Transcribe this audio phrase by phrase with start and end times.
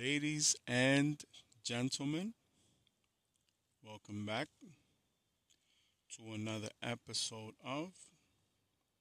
[0.00, 1.22] Ladies and
[1.62, 2.32] gentlemen,
[3.84, 4.48] welcome back
[6.16, 7.90] to another episode of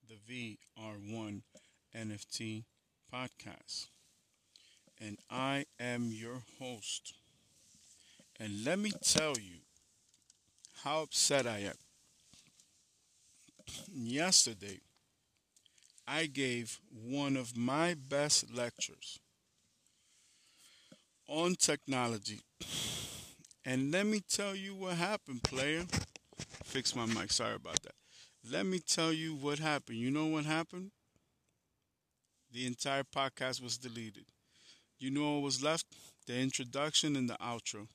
[0.09, 1.41] the VR1
[1.95, 2.65] NFT
[3.13, 3.87] podcast.
[4.99, 7.13] And I am your host.
[8.37, 9.59] And let me tell you
[10.83, 11.77] how upset I am.
[13.93, 14.81] Yesterday,
[16.05, 19.21] I gave one of my best lectures
[21.29, 22.41] on technology.
[23.65, 25.85] And let me tell you what happened, player.
[26.65, 27.31] Fix my mic.
[27.31, 27.95] Sorry about that.
[28.49, 29.99] Let me tell you what happened.
[29.99, 30.91] You know what happened?
[32.51, 34.25] The entire podcast was deleted.
[34.99, 35.85] You know what was left?
[36.27, 37.87] The introduction and the outro.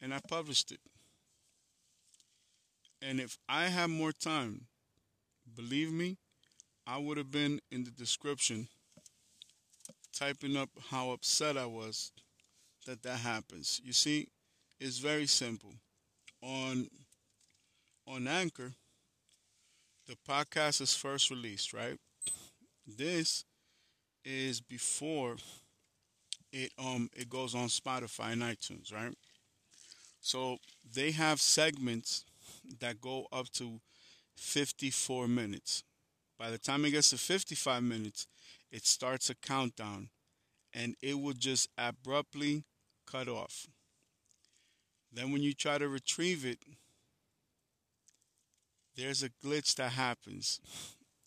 [0.00, 0.80] And I published it.
[3.02, 4.66] And if I had more time,
[5.54, 6.18] believe me,
[6.86, 8.68] I would have been in the description
[10.12, 12.12] typing up how upset I was
[12.86, 13.80] that that happens.
[13.84, 14.28] You see,
[14.80, 15.72] it's very simple.
[16.42, 16.88] On
[18.06, 18.74] on Anchor,
[20.06, 21.98] the podcast is first released, right?
[22.86, 23.44] This
[24.24, 25.36] is before
[26.52, 29.14] it um it goes on Spotify and iTunes, right?
[30.20, 30.58] So
[30.94, 32.24] they have segments
[32.80, 33.80] that go up to
[34.36, 35.82] 54 minutes.
[36.38, 38.26] By the time it gets to 55 minutes,
[38.70, 40.10] it starts a countdown
[40.74, 42.64] and it will just abruptly
[43.10, 43.66] cut off.
[45.12, 46.58] Then when you try to retrieve it,
[48.96, 50.60] there's a glitch that happens.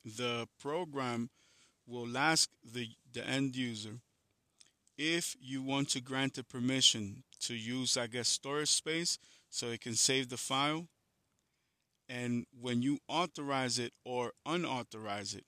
[0.06, 1.30] The program
[1.88, 4.00] will ask the, the end user
[4.98, 9.18] if you want to grant the permission to use, I guess, storage space
[9.50, 10.88] so it can save the file.
[12.08, 15.46] And when you authorize it or unauthorize it,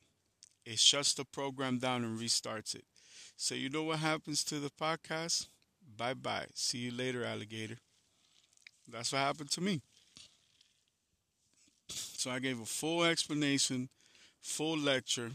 [0.65, 2.85] it shuts the program down and restarts it.
[3.37, 5.47] So, you know what happens to the podcast?
[5.85, 6.47] Bye bye.
[6.53, 7.77] See you later, alligator.
[8.87, 9.81] That's what happened to me.
[11.89, 13.89] So I gave a full explanation,
[14.41, 15.31] full lecture.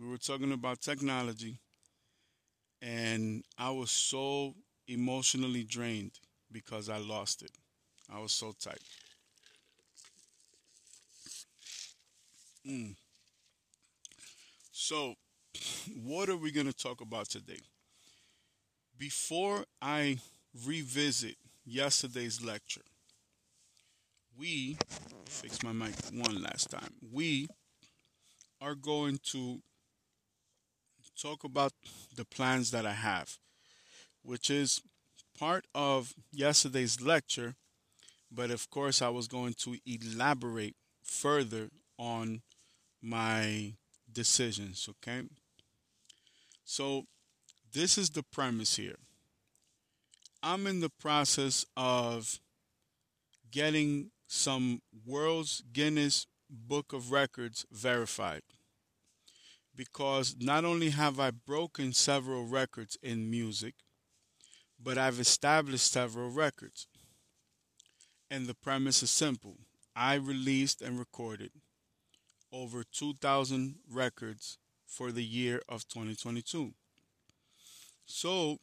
[0.00, 1.60] We were talking about technology,
[2.82, 4.54] and I was so
[4.88, 6.12] emotionally drained
[6.50, 7.50] because I lost it.
[8.12, 8.80] I was so tight.
[12.66, 12.94] Mm.
[14.72, 15.14] So,
[16.02, 17.60] what are we going to talk about today?
[19.00, 20.18] Before I
[20.66, 22.82] revisit yesterday's lecture,
[24.38, 24.76] we
[25.24, 26.92] fix my mic one last time.
[27.10, 27.48] We
[28.60, 29.62] are going to
[31.18, 31.72] talk about
[32.14, 33.38] the plans that I have,
[34.22, 34.82] which is
[35.38, 37.54] part of yesterday's lecture,
[38.30, 42.42] but of course, I was going to elaborate further on
[43.00, 43.76] my
[44.12, 45.22] decisions, okay?
[46.66, 47.06] So,
[47.72, 48.96] this is the premise here.
[50.42, 52.40] I'm in the process of
[53.50, 58.42] getting some World's Guinness Book of Records verified.
[59.76, 63.74] Because not only have I broken several records in music,
[64.82, 66.86] but I've established several records.
[68.30, 69.58] And the premise is simple
[69.94, 71.50] I released and recorded
[72.52, 76.74] over 2,000 records for the year of 2022.
[78.12, 78.58] So,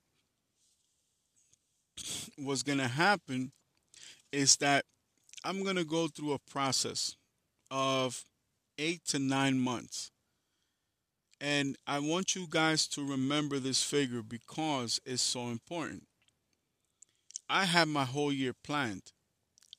[2.36, 3.54] what's going to happen
[4.30, 4.84] is that
[5.46, 7.16] I'm going to go through a process
[7.72, 8.26] of
[8.78, 10.12] eight to nine months.
[11.40, 16.04] And I want you guys to remember this figure because it's so important.
[17.50, 19.14] I have my whole year planned.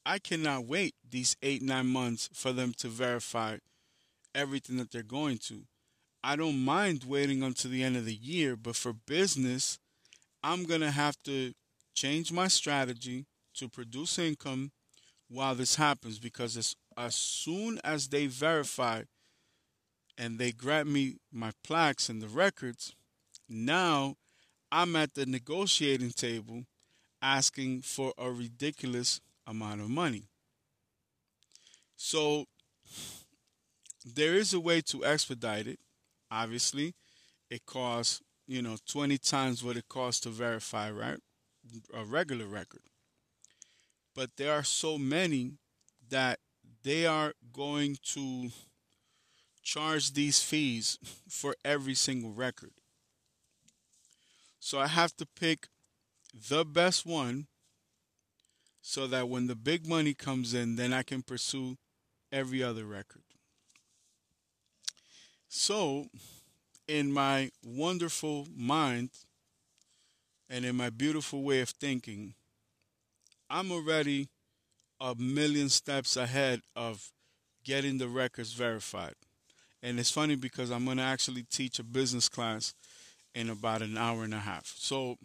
[0.07, 3.59] I cannot wait these eight, nine months for them to verify
[4.35, 5.65] everything that they're going to.
[6.23, 9.79] I don't mind waiting until the end of the year, but for business,
[10.43, 11.53] I'm going to have to
[11.95, 14.73] change my strategy to produce income
[15.29, 19.03] while this happens because as, as soon as they verify
[20.17, 22.95] and they grant me my plaques and the records,
[23.49, 24.17] now
[24.71, 26.65] I'm at the negotiating table
[27.23, 30.25] asking for a ridiculous amount of money.
[31.97, 32.45] So
[34.05, 35.79] there is a way to expedite it
[36.31, 36.95] obviously,
[37.51, 41.19] it costs, you know, 20 times what it costs to verify, right?
[41.95, 42.83] A regular record.
[44.15, 45.53] But there are so many
[46.09, 46.39] that
[46.83, 48.51] they are going to
[49.63, 50.99] charge these fees
[51.29, 52.73] for every single record.
[54.61, 55.69] So I have to pick
[56.49, 57.47] the best one
[58.81, 61.77] so that when the big money comes in, then I can pursue
[62.33, 63.23] every other record.
[65.49, 66.09] So,
[66.87, 69.11] in my wonderful mind,
[70.51, 72.35] and in my beautiful way of thinking,
[73.51, 74.29] I'm already
[75.01, 77.11] a million steps ahead of
[77.65, 79.15] getting the records verified.
[79.83, 82.75] And it's funny because I'm going to actually teach a business class
[83.35, 84.73] in about an hour and a half.
[84.77, 85.17] So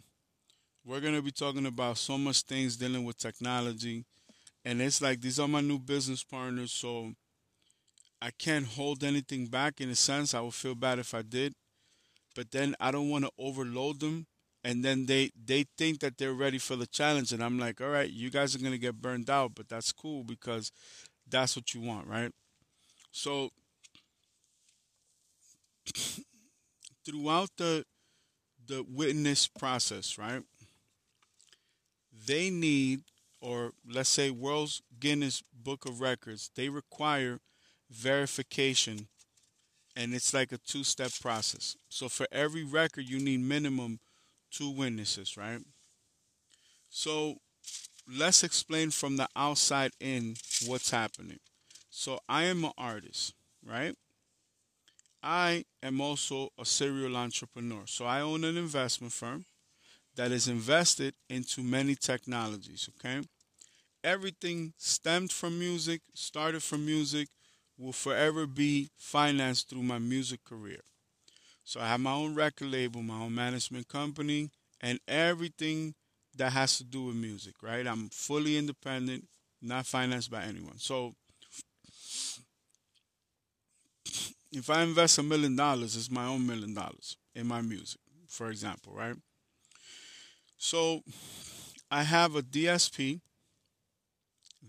[0.84, 4.04] we're going to be talking about so much things dealing with technology.
[4.64, 6.72] And it's like these are my new business partners.
[6.72, 7.12] So
[8.24, 10.34] I can't hold anything back in a sense.
[10.34, 11.54] I would feel bad if I did.
[12.36, 14.26] But then I don't want to overload them.
[14.64, 17.32] And then they, they think that they're ready for the challenge.
[17.32, 19.54] And I'm like, all right, you guys are going to get burned out.
[19.56, 20.72] But that's cool because
[21.28, 22.32] that's what you want, right?
[23.12, 23.50] So
[27.06, 27.84] throughout the
[28.66, 30.42] the witness process, right?
[32.26, 33.02] They need,
[33.40, 37.40] or let's say World's Guinness Book of Records, they require
[37.90, 39.08] verification,
[39.96, 41.76] and it's like a two-step process.
[41.88, 44.00] So for every record, you need minimum
[44.50, 45.60] two witnesses, right?
[46.90, 47.36] So
[48.08, 50.36] let's explain from the outside in
[50.66, 51.40] what's happening.
[51.90, 53.34] So I am an artist,
[53.64, 53.94] right?
[55.22, 57.82] I am also a serial entrepreneur.
[57.86, 59.46] So I own an investment firm
[60.16, 63.26] that is invested into many technologies, okay?
[64.02, 67.28] Everything stemmed from music, started from music,
[67.78, 70.80] will forever be financed through my music career.
[71.64, 74.50] So I have my own record label, my own management company,
[74.80, 75.94] and everything
[76.36, 77.86] that has to do with music, right?
[77.86, 79.26] I'm fully independent,
[79.62, 80.78] not financed by anyone.
[80.78, 81.14] So
[84.52, 88.50] if I invest a million dollars, it's my own million dollars in my music, for
[88.50, 89.16] example, right?
[90.58, 91.02] So
[91.90, 93.20] I have a DSP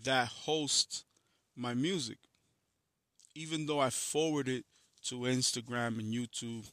[0.04, 1.04] that hosts
[1.56, 2.18] my music,
[3.36, 4.64] even though I forward it
[5.04, 6.70] to Instagram and YouTube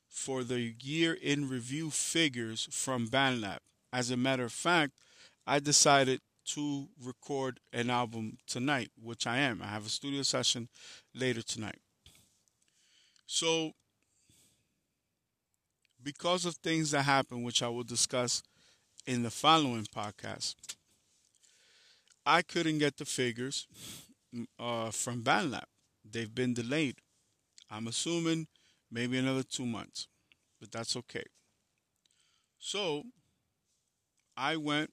[0.09, 3.59] for the year in review figures from BandLab.
[3.93, 4.93] As a matter of fact,
[5.47, 9.63] I decided to record an album tonight, which I am.
[9.63, 10.69] I have a studio session
[11.15, 11.81] later tonight.
[13.27, 13.73] So,
[16.03, 18.43] because of things that happened, which I will discuss
[19.07, 20.55] in the following podcast,
[22.27, 23.67] I couldn't get the figures
[24.59, 25.65] uh, from BandLab.
[26.05, 26.97] They've been delayed.
[27.71, 28.47] I'm assuming
[28.91, 30.09] maybe another two months,
[30.61, 31.25] but that's okay.
[32.59, 33.05] So,
[34.37, 34.91] I went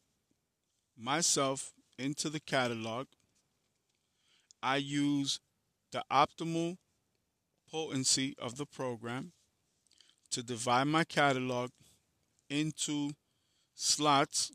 [0.97, 3.07] myself into the catalog,
[4.61, 5.39] I use
[5.91, 6.77] the optimal
[7.69, 9.31] potency of the program
[10.31, 11.71] to divide my catalog
[12.49, 13.11] into
[13.75, 14.51] slots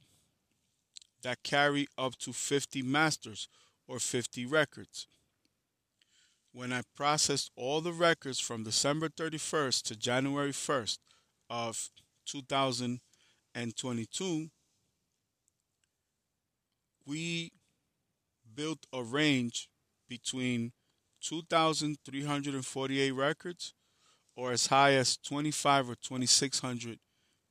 [1.26, 3.48] that carry up to 50 masters
[3.88, 5.08] or 50 records.
[6.52, 10.98] When I processed all the records from December 31st to January 1st
[11.50, 11.90] of
[12.26, 14.50] 2022,
[17.04, 17.50] we
[18.54, 19.68] built a range
[20.08, 20.70] between
[21.22, 23.74] 2,348 records
[24.36, 27.00] or as high as 25 or 2,600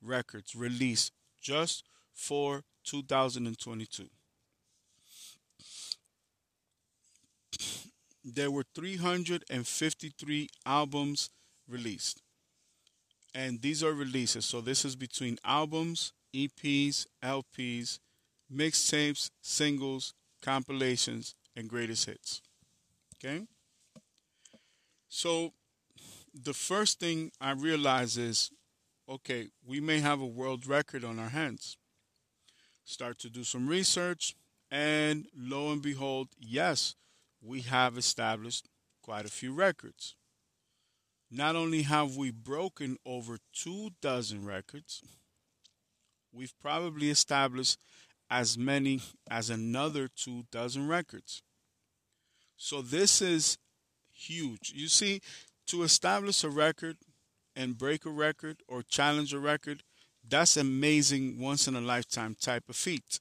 [0.01, 4.09] records released just for 2022.
[8.23, 11.29] There were 353 albums
[11.67, 12.21] released.
[13.33, 14.45] and these are releases.
[14.45, 17.99] So this is between albums, EPs, LPs,
[18.53, 22.41] mixtapes, singles, compilations, and greatest hits.
[23.17, 23.45] Okay?
[25.09, 25.53] So
[26.33, 28.51] the first thing I realize is
[29.07, 31.77] okay, we may have a world record on our hands.
[32.85, 34.35] Start to do some research,
[34.69, 36.93] and lo and behold, yes,
[37.41, 38.67] we have established
[39.01, 40.15] quite a few records.
[41.31, 45.01] Not only have we broken over two dozen records,
[46.31, 47.79] we've probably established
[48.29, 51.41] as many as another two dozen records.
[52.55, 53.57] So this is
[54.13, 54.73] huge.
[54.75, 55.21] You see,
[55.67, 56.97] to establish a record
[57.55, 59.81] and break a record or challenge a record,
[60.27, 63.19] that's amazing once in a lifetime type of feat.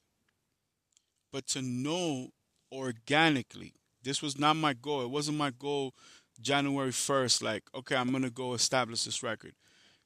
[1.31, 2.29] But to know
[2.71, 5.03] organically, this was not my goal.
[5.03, 5.93] It wasn't my goal
[6.39, 9.53] January 1st, like, okay, I'm going to go establish this record.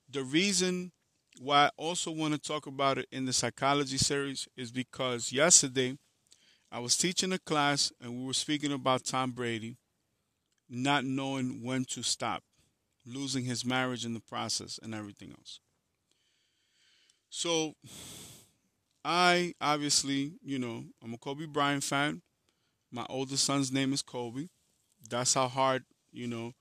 [0.09, 0.91] The reason
[1.39, 5.97] why I also want to talk about it in the psychology series is because yesterday
[6.71, 9.77] I was teaching a class and we were speaking about Tom Brady
[10.69, 12.43] not knowing when to stop,
[13.05, 15.59] losing his marriage in the process, and everything else.
[17.29, 17.75] So,
[19.03, 22.21] I obviously, you know, I'm a Kobe Bryant fan.
[22.91, 24.47] My oldest son's name is Kobe.
[25.09, 26.53] That's how hard, you know,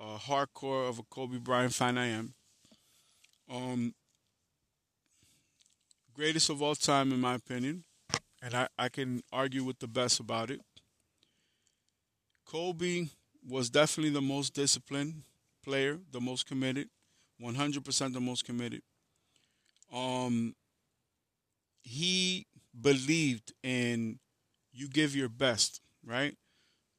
[0.00, 2.34] uh, hardcore of a Kobe Bryant fan I am.
[3.50, 3.94] Um,
[6.14, 7.84] greatest of all time, in my opinion,
[8.42, 10.60] and I, I can argue with the best about it.
[12.44, 13.08] Kobe
[13.46, 15.22] was definitely the most disciplined
[15.62, 16.88] player, the most committed,
[17.38, 18.82] 100% the most committed.
[19.92, 20.54] Um,
[21.82, 22.46] he
[22.78, 24.18] believed in
[24.72, 26.36] you give your best, right?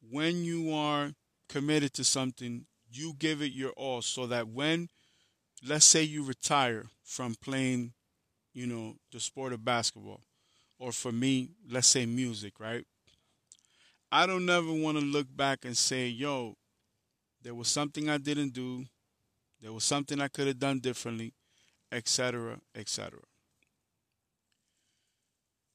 [0.09, 1.11] When you are
[1.47, 4.89] committed to something, you give it your all so that when,
[5.65, 7.93] let's say, you retire from playing,
[8.53, 10.21] you know, the sport of basketball,
[10.79, 12.85] or for me, let's say music, right?
[14.11, 16.55] I don't never want to look back and say, yo,
[17.41, 18.85] there was something I didn't do,
[19.61, 21.33] there was something I could have done differently,
[21.91, 23.19] etc., etc.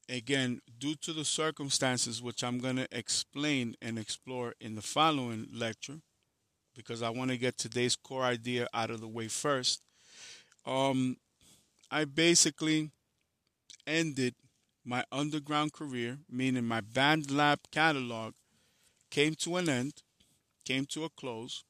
[0.09, 5.47] Again, due to the circumstances which I'm going to explain and explore in the following
[5.53, 5.99] lecture,
[6.75, 9.81] because I want to get today's core idea out of the way first,
[10.65, 11.17] um,
[11.91, 12.91] I basically
[13.85, 14.35] ended
[14.85, 18.33] my underground career, meaning my BandLab catalog,
[19.11, 19.93] came to an end,
[20.63, 21.65] came to a close.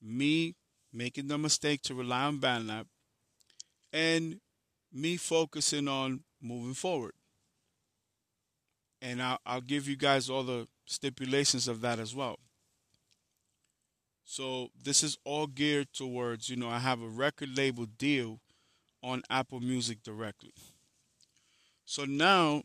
[0.00, 0.54] Me
[0.92, 2.86] making the mistake to rely on BandLab,
[3.92, 4.40] and
[4.92, 7.12] me focusing on moving forward.
[9.00, 12.38] And I'll, I'll give you guys all the stipulations of that as well.
[14.24, 18.40] So this is all geared towards, you know, I have a record label deal
[19.02, 20.52] on Apple Music directly.
[21.84, 22.62] So now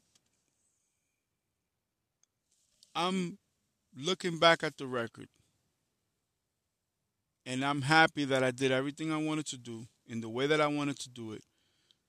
[2.96, 3.38] I'm
[3.96, 5.30] looking back at the record
[7.46, 10.62] and I'm happy that I did everything I wanted to do in the way that
[10.62, 11.44] I wanted to do it,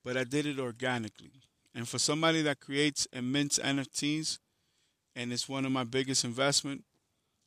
[0.05, 1.33] but I did it organically.
[1.75, 4.39] And for somebody that creates and mints NFTs,
[5.17, 6.85] and it's one of my biggest investment,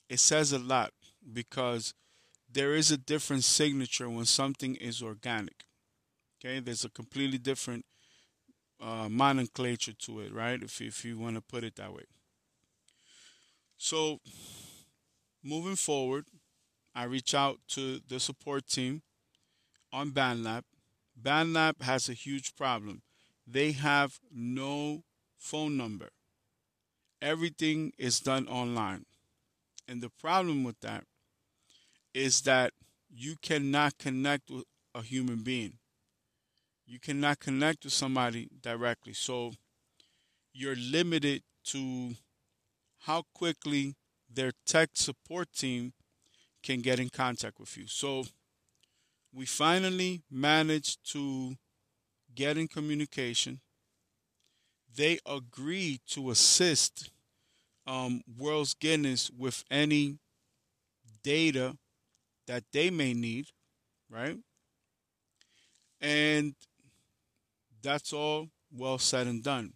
[0.10, 0.92] it says a lot
[1.34, 1.94] because
[2.52, 5.66] there is a different signature when something is organic.
[6.40, 7.86] Okay, there's a completely different
[8.82, 10.62] uh, nomenclature to it, right?
[10.62, 12.04] If if you want to put it that way.
[13.78, 14.20] So,
[15.44, 16.26] moving forward,
[16.96, 19.02] I reach out to the support team
[19.92, 20.64] on BandLab.
[21.22, 23.02] BandLab has a huge problem.
[23.46, 25.04] They have no
[25.38, 26.10] phone number.
[27.22, 29.06] Everything is done online.
[29.88, 31.06] And the problem with that
[32.14, 32.74] is that
[33.10, 35.74] you cannot connect with a human being
[36.88, 39.14] you cannot connect with somebody directly.
[39.14, 39.52] So
[40.54, 42.16] you're limited to
[43.00, 43.96] how quickly
[44.34, 45.94] their tech support team
[46.64, 47.88] can get in contact with you.
[47.88, 48.26] So
[49.34, 51.56] we finally managed to
[52.34, 53.60] get in communication.
[54.96, 57.10] They agreed to assist
[57.86, 60.18] um, World's Guinness with any
[61.24, 61.78] data
[62.48, 63.48] that they may need,
[64.10, 64.38] right?
[66.02, 66.56] And
[67.82, 69.74] that's all well said and done.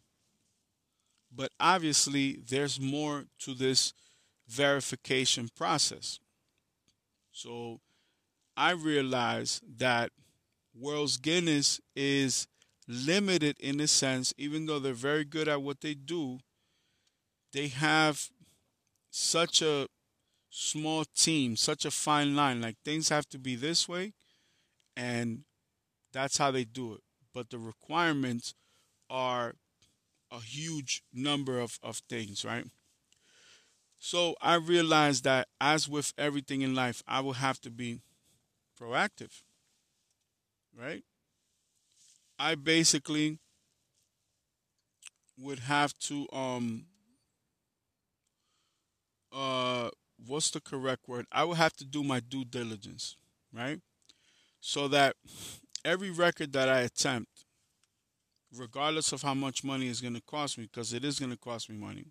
[1.34, 3.93] But obviously, there's more to this
[4.48, 6.20] verification process.
[7.31, 7.79] So
[8.55, 10.12] I realize that
[10.74, 12.48] World's Guinness is
[12.88, 16.39] limited in a sense, even though they're very good at what they do,
[17.53, 18.29] they have
[19.12, 19.88] such a
[20.50, 22.62] small team, such a fine line.
[22.62, 24.13] Like things have to be this way,
[24.96, 25.43] and
[26.13, 27.01] that's how they do it.
[27.34, 28.53] But the requirements
[29.10, 29.55] are
[30.31, 32.65] a huge number of, of things, right?
[34.00, 38.01] So I realized that as with everything in life, I will have to be
[38.81, 39.43] proactive,
[40.77, 41.03] right?
[42.39, 43.39] I basically
[45.38, 46.85] would have to um
[49.31, 49.89] uh
[50.25, 51.25] what's the correct word?
[51.31, 53.15] I would have to do my due diligence,
[53.53, 53.79] right?
[54.61, 55.15] So that
[55.83, 57.45] every record that I attempt,
[58.55, 61.38] regardless of how much money is going to cost me, because it is going to
[61.38, 62.05] cost me money,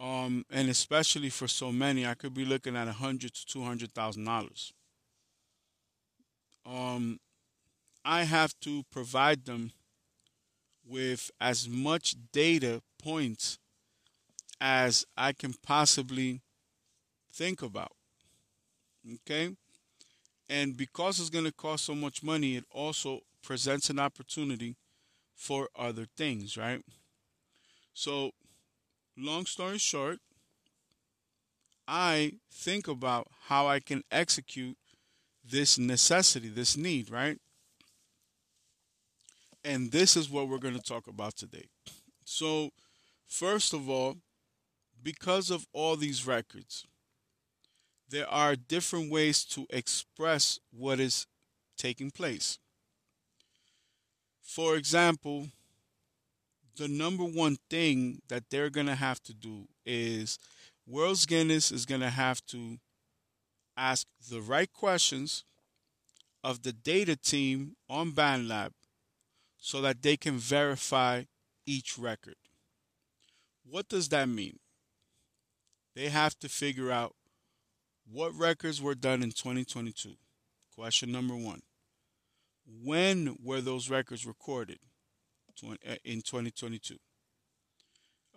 [0.00, 3.62] um, and especially for so many, I could be looking at a hundred to two
[3.62, 4.72] hundred thousand dollars.
[6.66, 7.20] Um,
[8.04, 9.72] I have to provide them
[10.84, 13.58] with as much data points
[14.60, 16.40] as I can possibly
[17.32, 17.92] think about.
[19.14, 19.54] Okay?
[20.48, 24.76] And because it's going to cost so much money, it also presents an opportunity
[25.34, 26.82] for other things, right?
[27.94, 28.32] So,
[29.16, 30.18] long story short,
[31.88, 34.76] I think about how I can execute
[35.48, 37.38] this necessity, this need, right?
[39.64, 41.66] And this is what we're going to talk about today.
[42.24, 42.70] So,
[43.26, 44.16] first of all,
[45.02, 46.86] because of all these records,
[48.08, 51.26] there are different ways to express what is
[51.76, 52.58] taking place.
[54.42, 55.48] For example,
[56.76, 60.38] the number one thing that they're going to have to do is
[60.86, 62.78] World's Guinness is going to have to
[63.76, 65.44] ask the right questions
[66.42, 68.70] of the data team on BandLab
[69.58, 71.24] so that they can verify
[71.66, 72.36] each record.
[73.68, 74.58] What does that mean?
[75.94, 77.14] They have to figure out
[78.10, 80.14] what records were done in 2022?
[80.74, 81.62] Question number one.
[82.82, 84.78] When were those records recorded
[85.64, 86.96] uh, in 2022?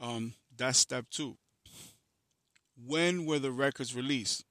[0.02, 1.38] Um, that's step two.
[2.84, 4.46] When were the records released?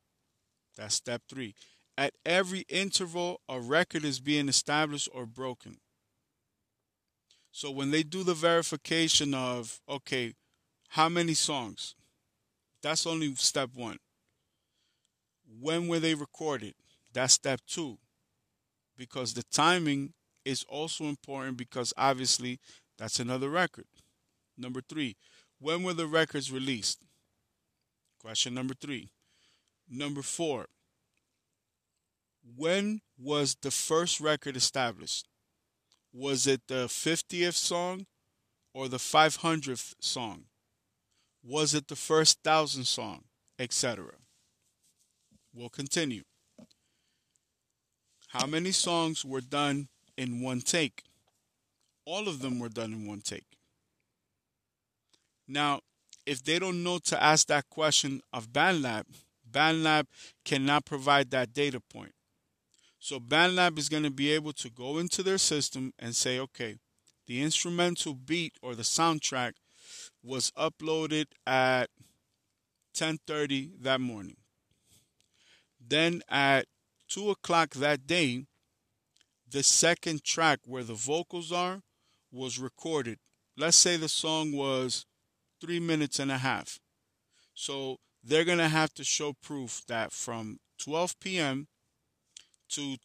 [0.79, 1.55] That's step three.
[1.99, 5.79] At every interval, a record is being established or broken.
[7.51, 10.35] So when they do the verification of, okay,
[10.91, 11.97] how many songs?
[12.83, 13.99] That's only step one.
[15.61, 16.75] When were they recorded?
[17.13, 17.99] That's step two.
[18.97, 20.13] Because the timing
[20.45, 22.61] is also important because obviously
[22.97, 23.87] that's another record.
[24.57, 25.17] Number three,
[25.59, 27.01] when were the records released?
[28.21, 29.11] Question number three.
[29.91, 30.67] Number four,
[32.57, 35.27] when was the first record established?
[36.13, 38.07] Was it the 50th song
[38.75, 40.45] or the 500th song?
[41.43, 43.25] Was it the first thousand song,
[43.59, 44.13] etc.?
[45.55, 46.25] We'll continue.
[48.29, 51.05] How many songs were done in one take?
[52.05, 53.47] All of them were done in one take.
[55.47, 55.81] Now,
[56.27, 59.05] if they don't know to ask that question of BandLab,
[59.51, 60.07] BandLab
[60.45, 62.15] cannot provide that data point.
[62.99, 66.77] So BandLab is going to be able to go into their system and say, okay,
[67.27, 69.53] the instrumental beat or the soundtrack
[70.23, 71.91] was uploaded at
[72.95, 74.37] 10:30 that morning.
[75.81, 76.67] Then at
[77.09, 78.47] 2 o'clock that day,
[79.51, 81.83] the second track where the vocals are
[82.31, 83.19] was recorded.
[83.57, 85.07] Let's say the song was
[85.61, 86.79] three minutes and a half.
[87.55, 87.99] So
[88.29, 91.67] they're going to have to show proof that from 12 p.m.
[92.69, 92.97] to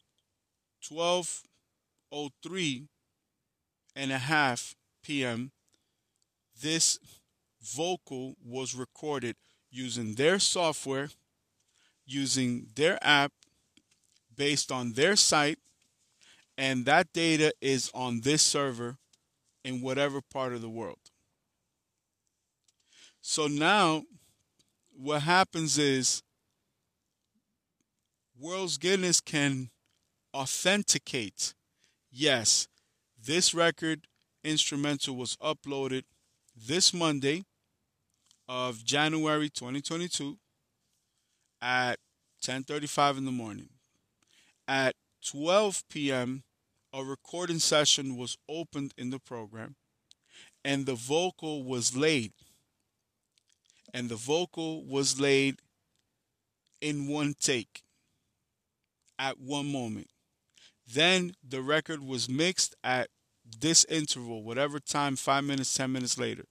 [0.88, 2.86] 12.03
[3.96, 5.50] and a half p.m.,
[6.60, 6.98] this
[7.62, 9.36] vocal was recorded
[9.70, 11.08] using their software
[12.06, 13.32] using their app
[14.36, 15.58] based on their site,
[16.58, 18.96] and that data is on this server
[19.64, 20.98] in whatever part of the world.
[23.20, 24.02] So now
[24.96, 26.22] what happens is
[28.38, 29.70] World's Guinness can
[30.34, 31.54] authenticate
[32.10, 32.68] yes,
[33.22, 34.06] this record
[34.42, 36.02] instrumental was uploaded
[36.56, 37.44] this Monday
[38.48, 40.38] of January 2022
[41.60, 41.98] at
[42.42, 43.70] 10:35 in the morning.
[44.68, 46.44] At 12 p.m.,
[46.92, 49.76] a recording session was opened in the program
[50.64, 52.32] and the vocal was laid.
[53.94, 55.62] And the vocal was laid
[56.80, 57.82] in one take
[59.18, 60.08] at one moment.
[60.92, 63.08] Then the record was mixed at
[63.60, 66.44] this interval, whatever time, five minutes, 10 minutes later.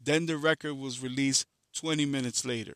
[0.00, 2.74] Then the record was released 20 minutes later.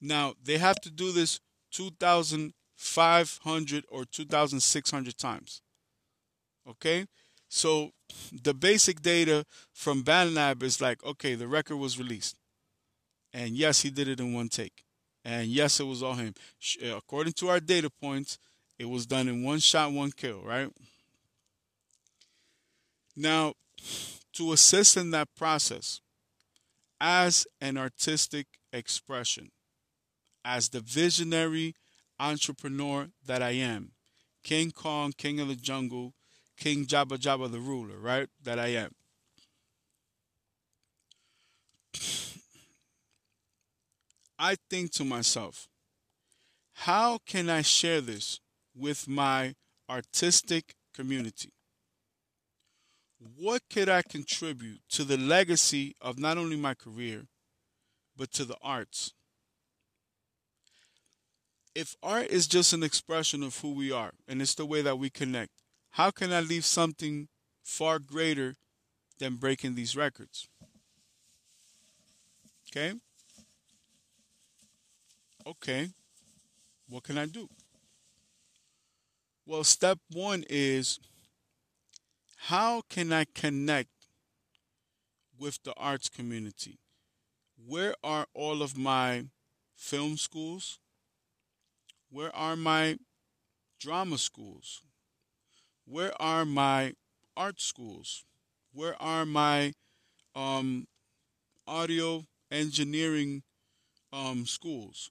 [0.00, 1.38] Now, they have to do this
[1.72, 5.60] 2,500 or 2,600 times.
[6.68, 7.06] Okay?
[7.48, 7.92] So
[8.32, 12.36] the basic data from BandLab is like, okay, the record was released.
[13.36, 14.82] And yes, he did it in one take.
[15.22, 16.32] And yes, it was all him.
[16.82, 18.38] Uh, according to our data points,
[18.78, 20.70] it was done in one shot, one kill, right?
[23.14, 23.52] Now,
[24.32, 26.00] to assist in that process,
[26.98, 29.50] as an artistic expression,
[30.42, 31.74] as the visionary
[32.18, 33.90] entrepreneur that I am,
[34.42, 36.14] King Kong, King of the Jungle,
[36.56, 38.30] King Jabba Jabba the ruler, right?
[38.42, 38.92] That I am.
[44.38, 45.68] I think to myself,
[46.74, 48.40] how can I share this
[48.74, 49.54] with my
[49.88, 51.52] artistic community?
[53.38, 57.26] What could I contribute to the legacy of not only my career,
[58.16, 59.12] but to the arts?
[61.74, 64.98] If art is just an expression of who we are and it's the way that
[64.98, 65.52] we connect,
[65.90, 67.28] how can I leave something
[67.62, 68.56] far greater
[69.18, 70.48] than breaking these records?
[72.70, 72.94] Okay?
[75.46, 75.88] Okay.
[76.88, 77.48] What can I do?
[79.46, 80.98] Well, step one is
[82.36, 83.90] how can I connect
[85.38, 86.78] with the arts community?
[87.66, 89.26] Where are all of my
[89.76, 90.78] film schools?
[92.10, 92.98] Where are my
[93.80, 94.82] drama schools?
[95.86, 96.92] where are my
[97.36, 98.24] art schools?
[98.72, 99.72] Where are my
[100.34, 100.86] um,
[101.66, 103.42] audio engineering
[104.12, 105.10] um, schools?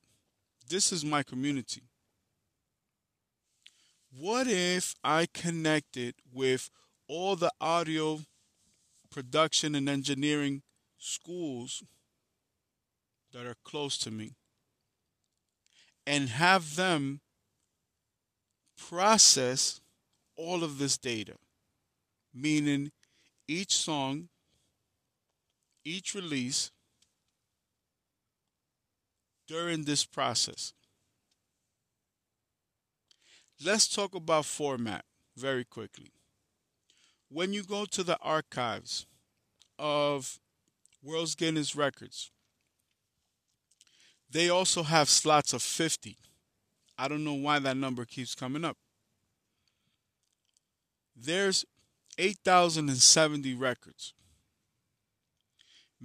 [0.67, 1.81] This is my community.
[4.17, 6.69] What if I connected with
[7.07, 8.21] all the audio
[9.11, 10.63] production and engineering
[10.97, 11.83] schools
[13.31, 14.31] that are close to me
[16.07, 17.21] and have them
[18.77, 19.81] process
[20.35, 21.33] all of this data,
[22.33, 22.91] meaning
[23.47, 24.29] each song,
[25.83, 26.71] each release
[29.47, 30.73] during this process.
[33.63, 35.05] Let's talk about format
[35.37, 36.11] very quickly.
[37.29, 39.05] When you go to the archives
[39.79, 40.39] of
[41.03, 42.31] World's Guinness Records,
[44.29, 46.17] they also have slots of 50.
[46.97, 48.77] I don't know why that number keeps coming up
[51.15, 51.65] there's
[52.17, 54.13] 8,070 records.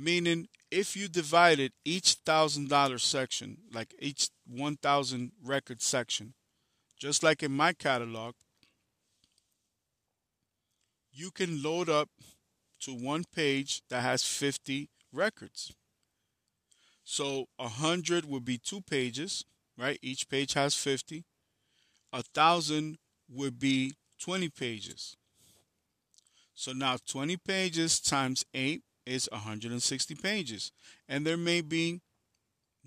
[0.00, 6.32] Meaning, if you divided each thousand dollar section, like each 1,000 record section,
[6.98, 8.34] just like in my catalog,
[11.12, 12.08] you can load up
[12.80, 15.74] to one page that has 50 records.
[17.04, 19.44] So a hundred would be two pages,
[19.76, 19.98] right?
[20.00, 21.24] Each page has 50.
[22.14, 22.96] A thousand
[23.28, 25.18] would be 20 pages.
[26.54, 30.72] So now 20 pages times 8 is 160 pages.
[31.08, 32.00] And there may be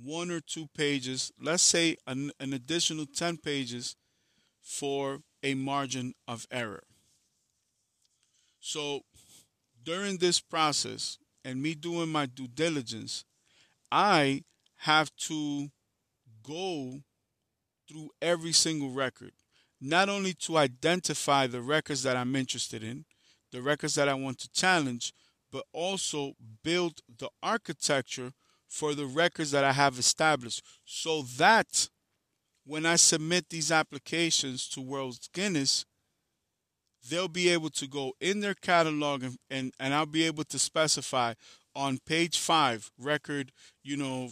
[0.02, 3.96] one or two pages, let's say an, an additional 10 pages
[4.62, 6.84] for a margin of error.
[8.60, 9.02] So
[9.84, 13.26] during this process and me doing my due diligence,
[13.92, 14.44] I
[14.78, 15.70] have to
[16.42, 17.02] go
[17.88, 19.34] through every single record
[19.86, 23.04] not only to identify the records that I'm interested in,
[23.52, 25.14] the records that I want to challenge,
[25.54, 28.34] but also build the architecture
[28.68, 31.90] for the records that I have established so that
[32.66, 35.86] when I submit these applications to World Guinness,
[37.08, 40.58] they'll be able to go in their catalog and, and, and I'll be able to
[40.58, 41.34] specify
[41.76, 43.52] on page five, record,
[43.84, 44.32] you know,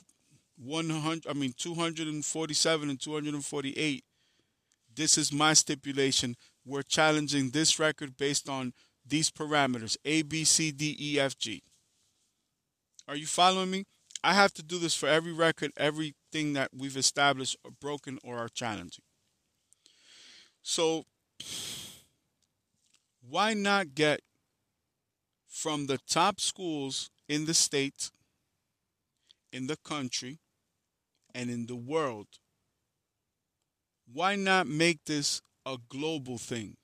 [0.57, 4.03] 100, I mean, 247 and 248
[4.95, 6.35] this is my stipulation.
[6.65, 8.73] We're challenging this record based on
[9.11, 11.61] these parameters A, B, C, D, E, F, G.
[13.07, 13.83] Are you following me?
[14.23, 18.37] I have to do this for every record, everything that we've established or broken or
[18.37, 19.03] are challenging.
[20.63, 21.05] So,
[23.27, 24.21] why not get
[25.47, 28.09] from the top schools in the state,
[29.53, 30.39] in the country,
[31.35, 32.27] and in the world
[34.13, 36.75] why not make this a global thing?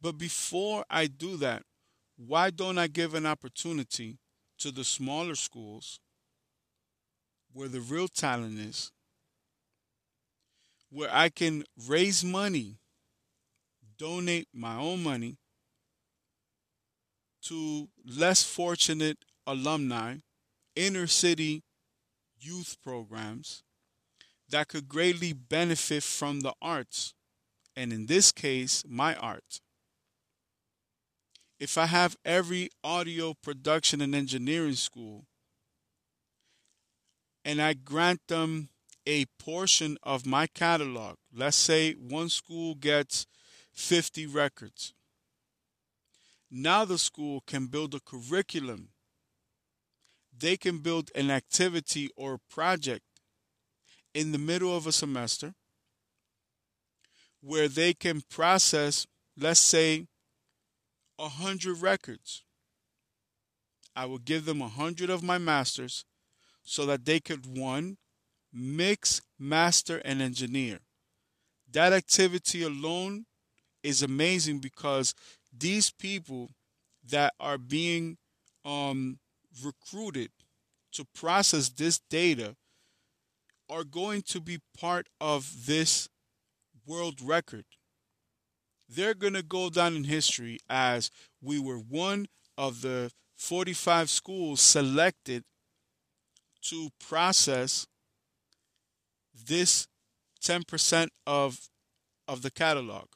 [0.00, 1.62] But before I do that,
[2.16, 4.18] why don't I give an opportunity
[4.58, 6.00] to the smaller schools
[7.52, 8.92] where the real talent is,
[10.90, 12.76] where I can raise money,
[13.96, 15.38] donate my own money
[17.42, 20.16] to less fortunate alumni,
[20.76, 21.62] inner city
[22.38, 23.62] youth programs
[24.48, 27.14] that could greatly benefit from the arts,
[27.76, 29.60] and in this case, my art.
[31.58, 35.26] If I have every audio production and engineering school
[37.44, 38.68] and I grant them
[39.06, 43.26] a portion of my catalog, let's say one school gets
[43.72, 44.92] 50 records.
[46.50, 48.90] Now the school can build a curriculum.
[50.36, 53.04] They can build an activity or project
[54.14, 55.54] in the middle of a semester
[57.40, 60.06] where they can process, let's say,
[61.18, 62.42] 100 records.
[63.94, 66.04] I will give them a 100 of my masters
[66.62, 67.96] so that they could, one,
[68.52, 70.80] mix, master, and engineer.
[71.70, 73.26] That activity alone
[73.82, 75.14] is amazing because
[75.56, 76.50] these people
[77.08, 78.18] that are being
[78.64, 79.18] um,
[79.64, 80.30] recruited
[80.92, 82.56] to process this data
[83.70, 86.08] are going to be part of this
[86.86, 87.64] world record.
[88.88, 91.10] They're going to go down in history as
[91.42, 95.44] we were one of the 45 schools selected
[96.62, 97.86] to process
[99.46, 99.86] this
[100.42, 101.68] 10% of
[102.26, 103.06] of the catalog.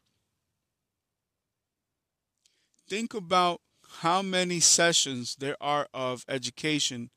[2.88, 3.60] Think about
[4.00, 7.10] how many sessions there are of education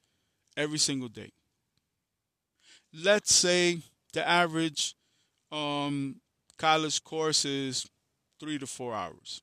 [0.58, 1.32] every single day.
[2.94, 3.80] Let's say
[4.14, 4.96] the average
[5.52, 6.22] um,
[6.58, 7.86] college course is
[8.46, 9.42] three to four hours.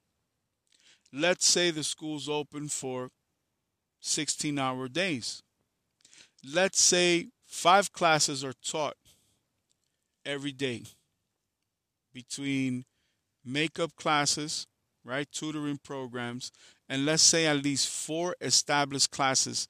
[1.12, 3.10] Let's say the school's open for
[4.00, 5.42] 16 hour days.
[6.48, 8.94] Let's say five classes are taught
[10.24, 10.84] every day
[12.14, 12.84] between
[13.44, 14.68] makeup classes,
[15.04, 16.52] right, tutoring programs,
[16.88, 19.66] and let's say at least four established classes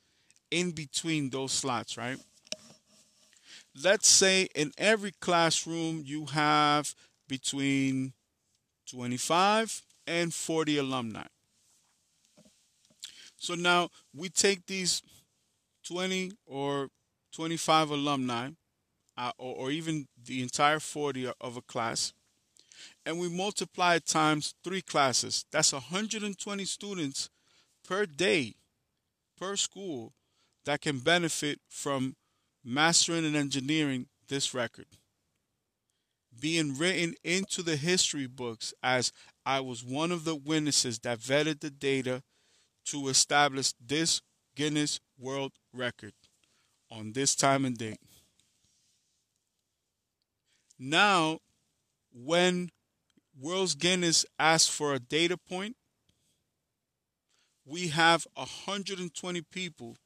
[0.50, 2.18] in between those slots, right?
[3.82, 6.94] Let's say in every classroom you have
[7.26, 8.12] between
[8.92, 11.26] 25 and 40 alumni.
[13.36, 15.02] So now we take these
[15.88, 16.88] 20 or
[17.34, 18.50] 25 alumni
[19.16, 22.12] uh, or, or even the entire 40 of a class,
[23.04, 25.44] and we multiply it times three classes.
[25.50, 27.28] That's 120 students
[27.86, 28.54] per day,
[29.38, 30.12] per school,
[30.64, 32.14] that can benefit from
[32.64, 34.86] mastering and engineering this record.
[36.42, 39.12] Being written into the history books as
[39.46, 42.24] I was one of the witnesses that vetted the data
[42.86, 44.20] to establish this
[44.56, 46.14] Guinness World Record
[46.90, 48.00] on this time and date.
[50.80, 51.38] Now,
[52.12, 52.70] when
[53.40, 55.76] World's Guinness asks for a data point,
[57.64, 59.96] we have 120 people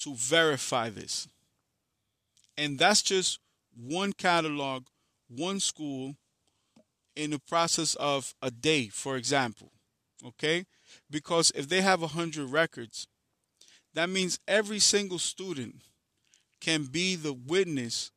[0.00, 1.26] to verify this.
[2.58, 3.38] And that's just
[3.74, 4.84] one catalog,
[5.28, 6.16] one school
[7.16, 9.70] in the process of a day, for example.
[10.24, 10.64] Okay?
[11.10, 13.06] Because if they have 100 records,
[13.94, 15.76] that means every single student
[16.60, 18.10] can be the witness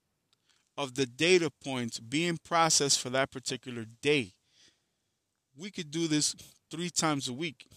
[0.77, 4.33] of the data points being processed for that particular day.
[5.57, 6.35] We could do this
[6.69, 7.67] three times a week.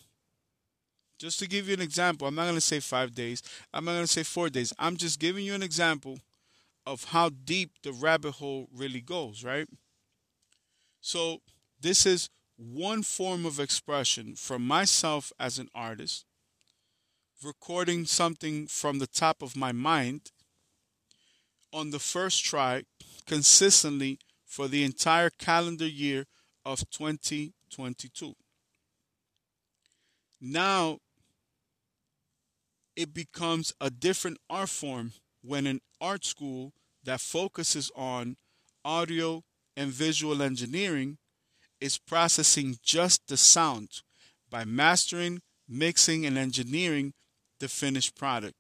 [1.19, 3.43] Just to give you an example, I'm not going to say five days,
[3.75, 4.73] I'm not going to say four days.
[4.79, 6.19] I'm just giving you an example
[6.91, 9.69] of how deep the rabbit hole really goes, right?
[11.01, 11.41] So,
[11.81, 16.27] this is one form of expression from myself as an artist,
[17.45, 20.33] recording something from the top of my mind
[21.73, 22.83] on the first try
[23.25, 26.27] consistently for the entire calendar year
[26.65, 28.35] of 2022.
[30.41, 30.99] Now
[32.97, 36.73] it becomes a different art form when an art school
[37.05, 38.37] that focuses on
[38.85, 39.43] audio
[39.77, 41.19] and visual engineering
[41.81, 44.03] is processing just the sound
[44.51, 47.13] by mastering, mixing, and engineering
[47.59, 48.57] the finished product.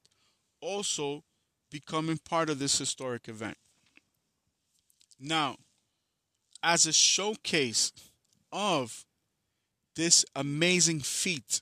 [0.60, 1.22] Also,
[1.70, 3.56] becoming part of this historic event.
[5.18, 5.56] Now,
[6.62, 7.92] as a showcase
[8.52, 9.04] of
[9.96, 11.60] this amazing feat,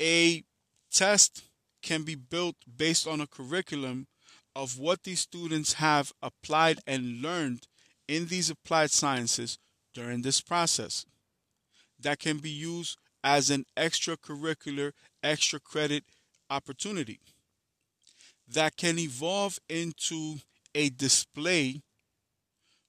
[0.00, 0.44] a
[0.92, 1.42] test
[1.82, 4.06] can be built based on a curriculum
[4.54, 7.66] of what these students have applied and learned
[8.08, 9.58] in these applied sciences
[9.94, 11.06] during this process
[11.98, 16.04] that can be used as an extracurricular, extra credit
[16.48, 17.20] opportunity
[18.48, 20.36] that can evolve into
[20.74, 21.82] a display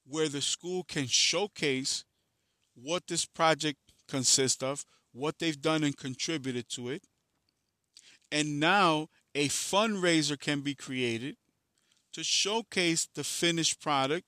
[0.06, 2.04] where the school can showcase
[2.74, 7.04] what this project consists of, what they've done and contributed to it.
[8.32, 11.36] And now a fundraiser can be created
[12.12, 14.24] to showcase the finished product,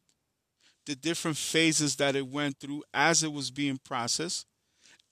[0.87, 4.47] the different phases that it went through as it was being processed,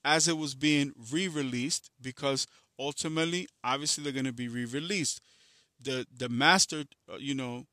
[0.03, 2.47] as it was being re released, because
[2.79, 5.21] ultimately, obviously, they're going to be re released.
[5.81, 7.65] The, the mastered, uh, you know,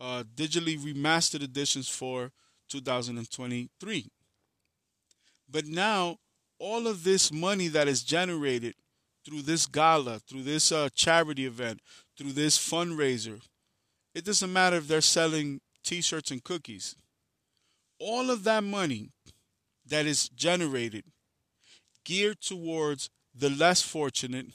[0.00, 2.32] uh, digitally remastered editions for
[2.68, 4.08] 2023.
[5.48, 6.18] But now,
[6.58, 8.74] all of this money that is generated
[9.24, 11.80] through this gala, through this uh, charity event,
[12.16, 13.40] through this fundraiser,
[14.14, 16.96] it doesn't matter if they're selling t shirts and cookies.
[17.98, 19.10] All of that money
[19.86, 21.04] that is generated
[22.04, 24.46] geared towards the less fortunate,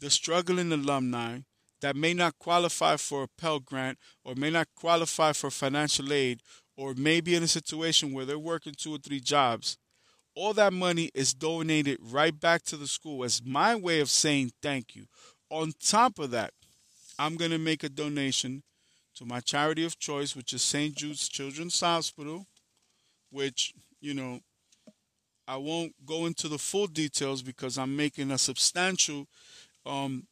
[0.00, 1.38] the struggling alumni
[1.80, 6.40] that may not qualify for a Pell Grant or may not qualify for financial aid
[6.76, 9.78] or may be in a situation where they're working two or three jobs.
[10.34, 14.52] All that money is donated right back to the school as my way of saying
[14.62, 15.06] thank you.
[15.50, 16.52] On top of that,
[17.18, 18.62] I'm going to make a donation
[19.16, 20.94] to my charity of choice, which is St.
[20.94, 22.46] Jude's Children's Hospital,
[23.30, 24.40] which, you know,
[25.46, 29.26] I won't go into the full details because I'm making a substantial
[29.84, 30.26] um,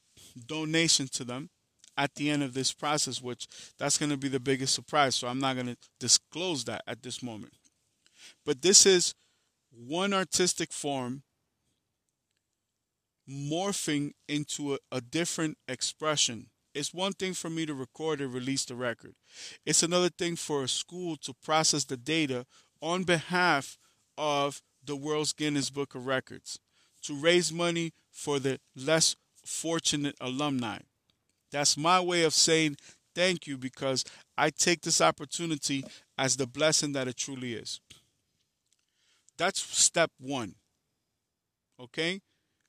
[0.46, 1.50] donation to them
[1.96, 3.46] at the end of this process, which
[3.78, 5.14] that's going to be the biggest surprise.
[5.16, 7.52] So I'm not going to disclose that at this moment.
[8.46, 9.14] But this is
[9.70, 11.22] one artistic form
[13.28, 16.46] morphing into a, a different expression.
[16.74, 19.14] It's one thing for me to record and release the record.
[19.66, 22.46] It's another thing for a school to process the data
[22.80, 23.76] on behalf
[24.16, 26.58] of the World's Guinness Book of Records
[27.02, 30.78] to raise money for the less fortunate alumni.
[31.50, 32.76] That's my way of saying
[33.14, 34.04] thank you because
[34.38, 35.84] I take this opportunity
[36.16, 37.80] as the blessing that it truly is.
[39.36, 40.54] That's step one.
[41.80, 42.20] Okay?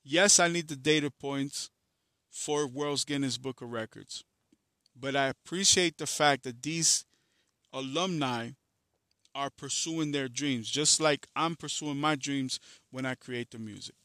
[0.04, 1.70] Yes, I need the data points
[2.32, 4.24] for World's Guinness Book of Records.
[5.00, 7.06] But I appreciate the fact that these
[7.72, 8.50] alumni
[9.36, 13.96] are pursuing their dreams, just like I'm pursuing my dreams when I create the music.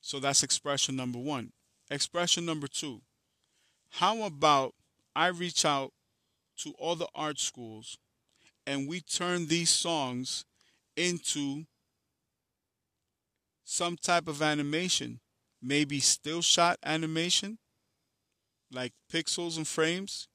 [0.00, 1.52] So that's expression number one.
[1.90, 3.02] Expression number two
[3.96, 4.74] how about
[5.14, 5.92] I reach out
[6.58, 7.98] to all the art schools
[8.66, 10.46] and we turn these songs
[10.96, 11.64] into
[13.64, 15.20] some type of animation,
[15.62, 17.58] maybe still shot animation,
[18.70, 20.28] like pixels and frames,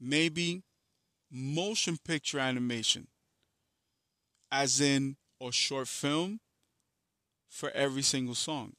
[0.00, 0.62] maybe
[1.30, 3.08] motion picture animation,
[4.50, 6.40] as in a short film
[7.48, 8.74] for every single song.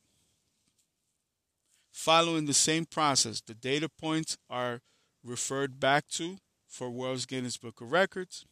[1.92, 4.82] Following the same process, the data points are
[5.24, 8.46] referred back to for World's Guinness Book of Records.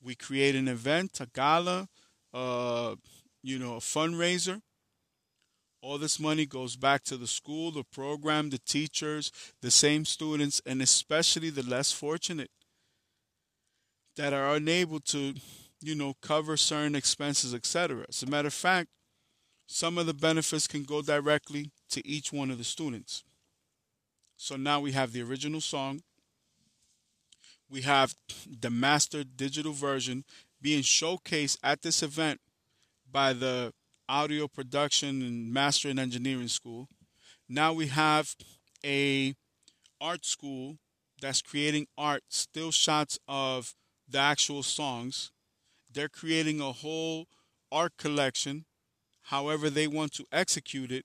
[0.00, 1.88] We create an event, a gala,
[2.32, 2.96] uh,
[3.42, 4.60] you know, a fundraiser.
[5.80, 9.30] All this money goes back to the school, the program, the teachers,
[9.62, 12.50] the same students, and especially the less fortunate
[14.16, 15.34] that are unable to,
[15.80, 18.04] you know, cover certain expenses, etc.
[18.08, 18.88] As a matter of fact,
[19.66, 23.22] some of the benefits can go directly to each one of the students.
[24.36, 26.02] So now we have the original song.
[27.70, 28.14] We have
[28.48, 30.24] the master digital version
[30.60, 32.40] being showcased at this event
[33.10, 33.72] by the
[34.08, 36.88] audio production and master mastering engineering school.
[37.48, 38.34] Now we have
[38.84, 39.34] a
[40.00, 40.78] art school
[41.20, 43.74] that's creating art, still shots of
[44.08, 45.30] the actual songs.
[45.92, 47.26] They're creating a whole
[47.70, 48.64] art collection,
[49.22, 51.04] however they want to execute it,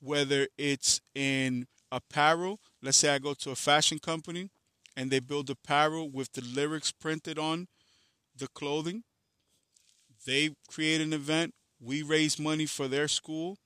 [0.00, 2.60] whether it's in apparel.
[2.82, 4.50] Let's say I go to a fashion company
[4.96, 7.68] and they build apparel with the lyrics printed on
[8.36, 9.04] the clothing.
[10.26, 11.54] They create an event.
[11.84, 13.58] We raise money for their school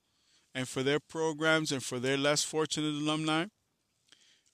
[0.55, 3.45] and for their programs and for their less fortunate alumni.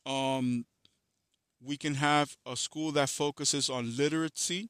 [0.05, 0.65] Um,
[1.65, 4.69] we can have a school that focuses on literacy,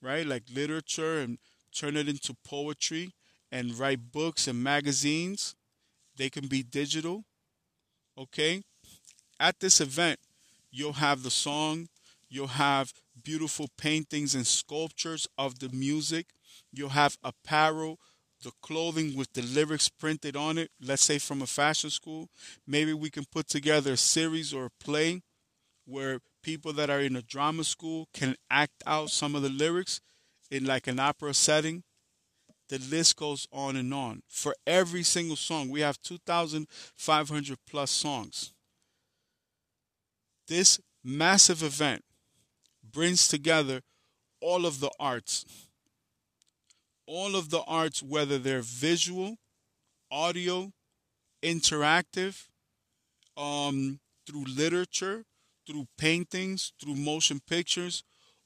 [0.00, 0.26] right?
[0.26, 1.38] Like literature and
[1.72, 3.12] turn it into poetry
[3.52, 5.54] and write books and magazines.
[6.16, 7.24] They can be digital.
[8.18, 8.62] Okay?
[9.38, 10.18] At this event,
[10.70, 11.88] you'll have the song,
[12.28, 16.26] you'll have beautiful paintings and sculptures of the music,
[16.72, 17.98] you'll have apparel,
[18.42, 22.28] the clothing with the lyrics printed on it, let's say from a fashion school.
[22.66, 25.22] Maybe we can put together a series or a play
[25.86, 30.00] where people that are in a drama school can act out some of the lyrics
[30.50, 31.82] in like an opera setting.
[32.68, 34.22] The list goes on and on.
[34.28, 38.52] For every single song, we have 2,500 plus songs.
[40.48, 42.02] This massive event
[42.82, 43.82] brings together
[44.40, 45.44] all of the arts.
[47.14, 49.36] All of the arts, whether they're visual,
[50.10, 50.72] audio,
[51.42, 52.48] interactive,
[53.36, 55.24] um, through literature,
[55.66, 58.02] through paintings, through motion pictures.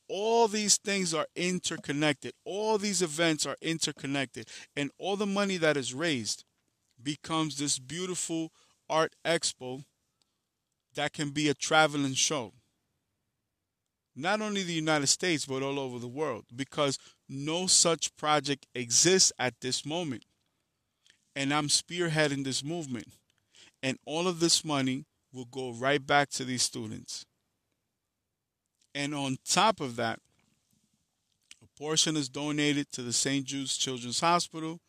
[0.08, 2.32] All these things are interconnected.
[2.44, 4.48] All these events are interconnected.
[4.76, 6.42] And all the money that is raised
[7.00, 8.50] becomes this beautiful
[8.90, 9.84] art expo
[10.96, 12.52] that can be a traveling show.
[14.16, 16.98] Not only the United States, but all over the world, because
[17.28, 20.24] no such project exists at this moment.
[21.34, 23.08] And I'm spearheading this movement.
[23.82, 27.26] And all of this money will go right back to these students.
[28.94, 30.20] And on top of that,
[31.62, 33.44] a portion is donated to the St.
[33.44, 34.80] Jude's Children's Hospital,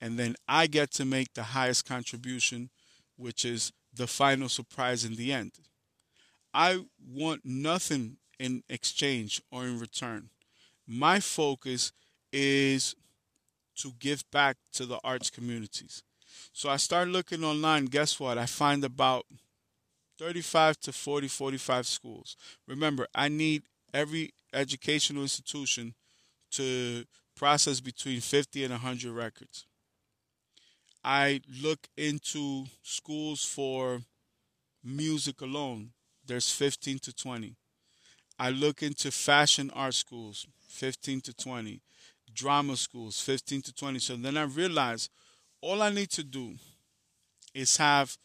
[0.00, 2.68] and then I get to make the highest contribution,
[3.16, 5.52] which is the final surprise in the end.
[6.52, 10.28] I want nothing in exchange or in return.
[10.86, 11.92] My focus
[12.32, 12.94] is
[13.76, 16.02] to give back to the arts communities.
[16.52, 17.86] So I start looking online.
[17.86, 18.38] Guess what?
[18.38, 19.26] I find about
[20.18, 22.36] 35 to 40, 45 schools.
[22.66, 23.62] Remember, I need
[23.92, 25.94] every educational institution
[26.52, 27.04] to
[27.36, 29.66] process between 50 and 100 records.
[31.04, 34.00] I look into schools for
[34.82, 35.90] music alone.
[36.26, 37.54] There's 15 to 20.
[38.38, 41.80] I look into fashion art schools, 15 to 20.
[42.34, 43.98] Drama schools, 15 to 20.
[43.98, 45.08] So then I realize
[45.60, 46.54] all I need to do
[47.54, 48.16] is have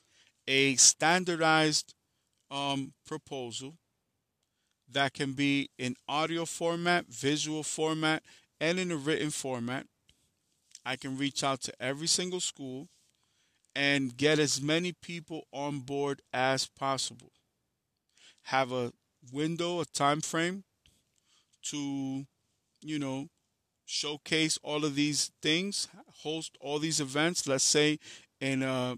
[0.48, 1.94] a standardized
[2.50, 3.76] um, proposal
[4.92, 8.24] that can be in audio format, visual format,
[8.60, 9.86] and in a written format.
[10.86, 12.90] I can reach out to every single school
[13.76, 17.32] and get as many people on board as possible.
[18.44, 18.92] Have a
[19.32, 20.64] window, a time frame
[21.64, 22.26] to,
[22.82, 23.28] you know,
[23.86, 25.88] showcase all of these things,
[26.24, 28.00] host all these events, let's say
[28.40, 28.98] in a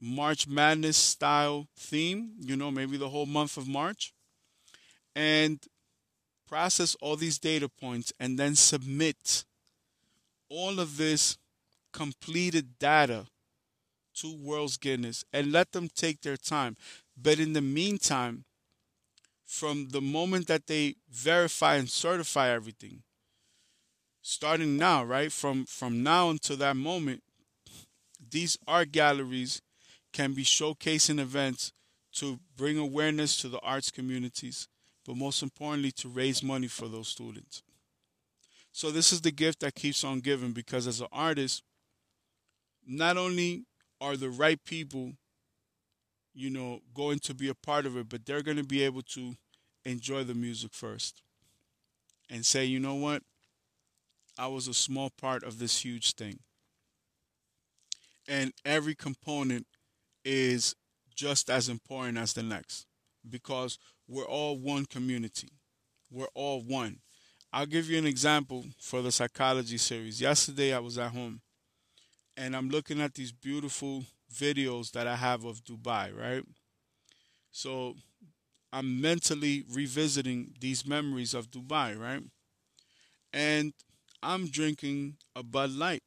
[0.00, 4.12] March Madness style theme, you know, maybe the whole month of March,
[5.14, 5.58] and
[6.46, 9.44] process all these data points and then submit
[10.48, 11.38] all of this
[11.92, 13.26] completed data
[14.14, 16.76] to World's Guinness and let them take their time.
[17.20, 18.44] But in the meantime,
[19.46, 23.02] from the moment that they verify and certify everything,
[24.20, 25.32] starting now, right?
[25.32, 27.22] From from now until that moment,
[28.30, 29.62] these art galleries
[30.12, 31.72] can be showcasing events
[32.14, 34.68] to bring awareness to the arts communities,
[35.06, 37.62] but most importantly, to raise money for those students.
[38.72, 41.62] So, this is the gift that keeps on giving because as an artist,
[42.86, 43.64] not only
[44.00, 45.12] are the right people,
[46.36, 49.02] you know, going to be a part of it, but they're going to be able
[49.02, 49.34] to
[49.86, 51.22] enjoy the music first
[52.28, 53.22] and say, you know what?
[54.38, 56.40] I was a small part of this huge thing.
[58.28, 59.66] And every component
[60.24, 60.74] is
[61.14, 62.86] just as important as the next
[63.28, 65.48] because we're all one community.
[66.10, 66.98] We're all one.
[67.50, 70.20] I'll give you an example for the psychology series.
[70.20, 71.40] Yesterday, I was at home
[72.36, 74.04] and I'm looking at these beautiful
[74.36, 76.44] videos that I have of Dubai, right?
[77.50, 77.96] So
[78.72, 82.22] I'm mentally revisiting these memories of Dubai, right?
[83.32, 83.72] And
[84.22, 86.02] I'm drinking a Bud Light.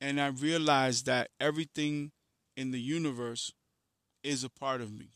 [0.00, 2.12] And I realize that everything
[2.56, 3.52] in the universe
[4.22, 5.10] is a part of me.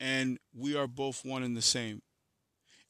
[0.00, 2.02] And we are both one and the same.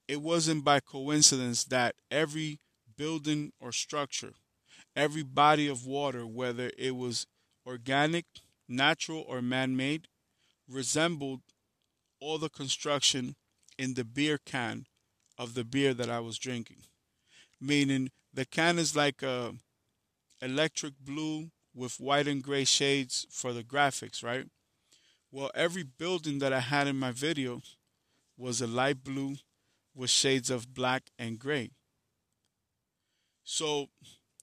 [0.09, 2.61] It wasn't by coincidence that every
[2.97, 4.35] building or structure,
[4.99, 7.27] every body of water, whether it was
[7.65, 8.25] organic,
[8.69, 10.09] natural, or man made,
[10.69, 11.41] resembled
[12.21, 13.37] all the construction
[13.79, 14.87] in the beer can
[15.39, 16.79] of the beer that I was drinking.
[17.61, 19.55] Meaning the can is like a
[20.43, 24.47] electric blue with white and gray shades for the graphics, right?
[25.31, 27.63] Well, every building that I had in my video
[28.37, 29.37] was a light blue
[29.95, 31.71] with shades of black and gray.
[33.45, 33.91] So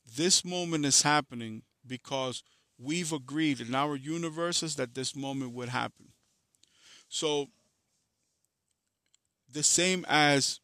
[0.06, 2.44] this moment is happening because
[2.78, 6.10] we've agreed in our universes that this moment would happen.
[7.08, 7.48] So
[9.52, 10.60] the same as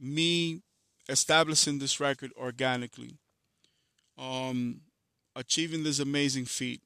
[0.00, 0.62] me
[1.08, 3.18] establishing this record organically.
[4.18, 4.82] Um,
[5.34, 6.82] achieving this amazing feat,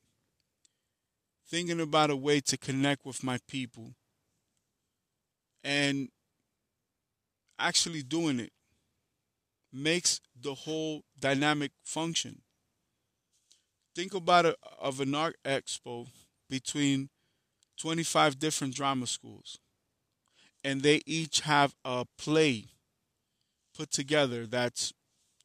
[1.49, 3.95] thinking about a way to connect with my people,
[5.65, 6.09] and
[7.59, 8.53] actually doing it
[9.77, 12.43] makes the whole dynamic function.
[13.95, 16.09] Think about it of an art expo
[16.49, 17.09] between
[17.79, 19.59] 25 different drama schools,
[20.65, 22.67] and they each have a play
[23.77, 24.93] put together that's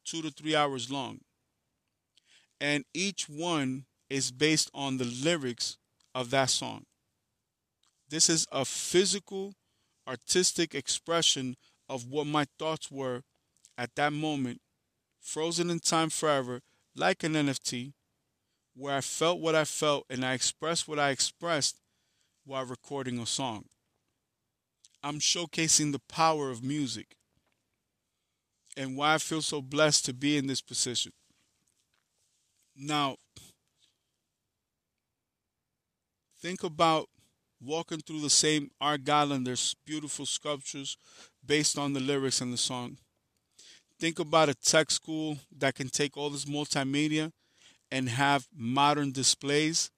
[0.04, 1.20] two to three hours long
[2.60, 5.78] and each one is based on the lyrics
[6.14, 6.86] of that song.
[8.08, 9.54] This is a physical,
[10.06, 11.56] artistic expression
[11.88, 13.22] of what my thoughts were
[13.82, 14.60] at that moment,
[15.20, 16.60] frozen in time forever,
[16.94, 17.92] like an NFT,
[18.76, 21.80] where I felt what I felt and I expressed what I expressed
[22.44, 23.64] while recording a song.
[25.02, 27.16] I'm showcasing the power of music
[28.76, 31.10] and why I feel so blessed to be in this position.
[32.76, 33.16] Now,
[36.40, 37.08] think about
[37.60, 40.96] walking through the same art gallery there's beautiful sculptures
[41.44, 42.98] based on the lyrics and the song.
[44.02, 47.30] Think about a tech school that can take all this multimedia
[47.88, 49.92] and have modern displays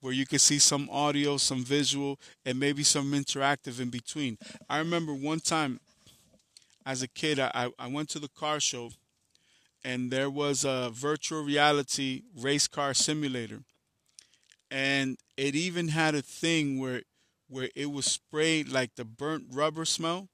[0.00, 4.38] where you can see some audio, some visual, and maybe some interactive in between.
[4.70, 5.80] I remember one time
[6.86, 8.88] as a kid, I, I went to the car show
[9.84, 13.58] and there was a virtual reality race car simulator.
[14.70, 17.02] And it even had a thing where
[17.50, 20.30] where it was sprayed like the burnt rubber smell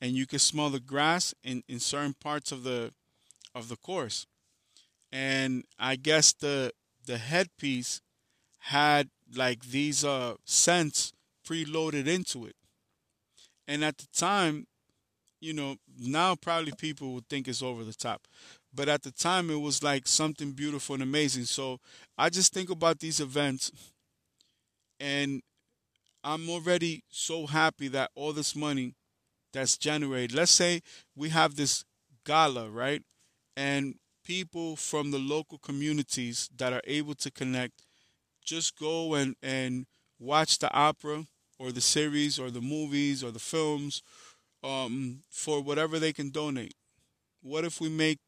[0.00, 2.92] and you could smell the grass in, in certain parts of the
[3.54, 4.26] of the course.
[5.12, 6.72] And I guess the
[7.06, 8.00] the headpiece
[8.60, 11.12] had like these uh scents
[11.46, 12.56] preloaded into it.
[13.66, 14.66] And at the time,
[15.40, 18.26] you know, now probably people would think it's over the top.
[18.74, 21.44] But at the time it was like something beautiful and amazing.
[21.44, 21.80] So
[22.18, 23.72] I just think about these events
[24.98, 25.42] and
[26.22, 28.94] I'm already so happy that all this money
[29.52, 30.82] that's generated, let's say
[31.16, 31.84] we have this
[32.24, 33.02] gala, right?
[33.56, 37.82] And people from the local communities that are able to connect
[38.44, 39.86] just go and, and
[40.18, 41.24] watch the opera
[41.58, 44.02] or the series or the movies or the films
[44.62, 46.74] um, for whatever they can donate.
[47.42, 48.18] What if we make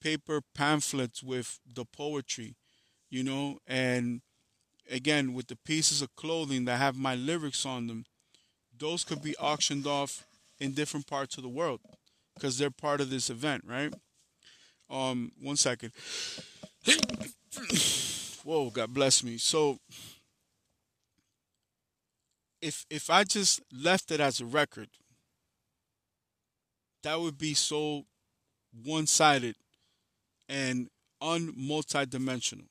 [0.00, 2.56] paper pamphlets with the poetry,
[3.10, 4.20] you know, and
[4.90, 8.04] again with the pieces of clothing that have my lyrics on them,
[8.76, 10.26] those could be auctioned off
[10.60, 11.80] in different parts of the world
[12.34, 13.92] because they're part of this event, right?
[14.90, 15.92] Um, one second.
[18.44, 19.38] Whoa, God bless me.
[19.38, 19.78] So
[22.62, 24.88] if if I just left it as a record,
[27.02, 28.04] that would be so
[28.84, 29.56] one-sided
[30.48, 30.88] and
[31.22, 32.66] unmultidimensional.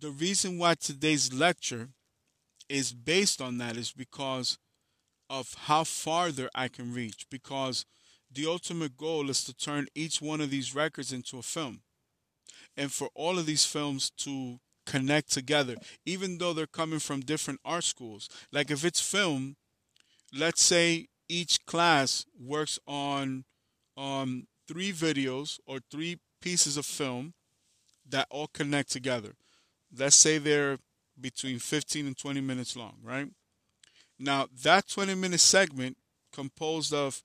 [0.00, 1.88] The reason why today's lecture
[2.68, 4.58] is based on that is because
[5.32, 7.86] of how farther I can reach because
[8.30, 11.80] the ultimate goal is to turn each one of these records into a film.
[12.76, 17.60] And for all of these films to connect together even though they're coming from different
[17.64, 18.28] art schools.
[18.50, 19.56] Like if it's film
[20.36, 23.44] let's say each class works on
[23.96, 27.32] um, three videos or three pieces of film
[28.08, 29.32] that all connect together.
[29.96, 30.78] Let's say they're
[31.18, 33.28] between 15 and 20 minutes long right
[34.22, 35.96] now that 20 minute segment
[36.32, 37.22] composed of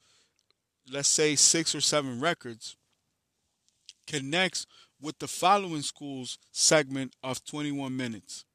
[0.92, 2.76] let's say six or seven records
[4.08, 4.66] connects
[5.00, 8.46] with the following school's segment of 21 minutes.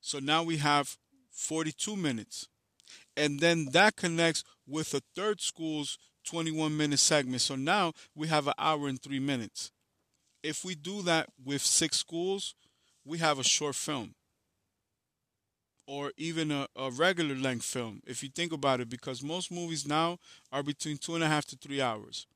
[0.00, 0.98] So now we have
[1.30, 2.48] 42 minutes.
[3.16, 7.40] And then that connects with the third school's 21 minute segment.
[7.40, 9.72] So now we have an hour and three minutes.
[10.42, 12.54] If we do that with six schools,
[13.04, 14.15] we have a short film
[15.86, 19.86] or even a, a regular length film, if you think about it, because most movies
[19.86, 20.18] now
[20.52, 22.26] are between two and a half to three hours.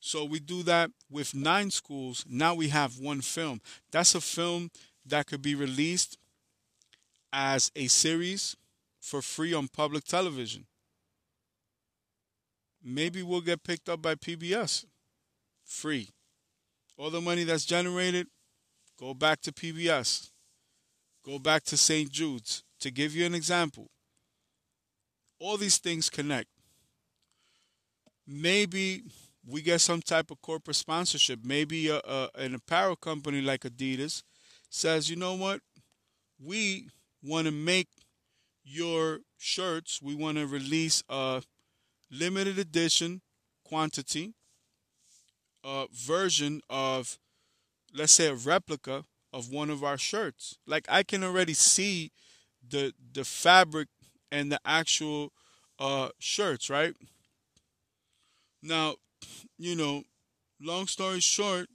[0.00, 2.24] So we do that with nine schools.
[2.28, 3.60] Now we have one film.
[3.90, 4.70] That's a film
[5.06, 6.18] that could be released
[7.32, 8.56] as a series
[9.00, 10.66] for free on public television.
[12.82, 14.84] Maybe we'll get picked up by PBS
[15.64, 16.10] free.
[16.96, 18.26] All the money that's generated,
[18.98, 20.30] go back to PBS.
[21.24, 22.10] Go back to St.
[22.10, 22.62] Jude's.
[22.80, 23.88] To give you an example,
[25.40, 26.48] all these things connect.
[28.26, 29.02] Maybe
[29.46, 31.40] we get some type of corporate sponsorship.
[31.44, 34.22] Maybe a, a, an apparel company like Adidas
[34.68, 35.60] says, you know what?
[36.38, 36.88] We
[37.22, 37.88] want to make
[38.64, 41.42] your shirts, we want to release a
[42.10, 43.20] limited edition
[43.64, 44.34] quantity
[45.62, 47.18] uh, version of,
[47.94, 49.04] let's say, a replica
[49.34, 50.58] of one of our shirts.
[50.66, 52.12] Like I can already see
[52.68, 53.88] the the fabric
[54.32, 55.32] and the actual
[55.80, 56.94] uh, shirts, right?
[58.62, 58.96] Now,
[59.58, 60.04] you know,
[60.60, 61.68] long story short,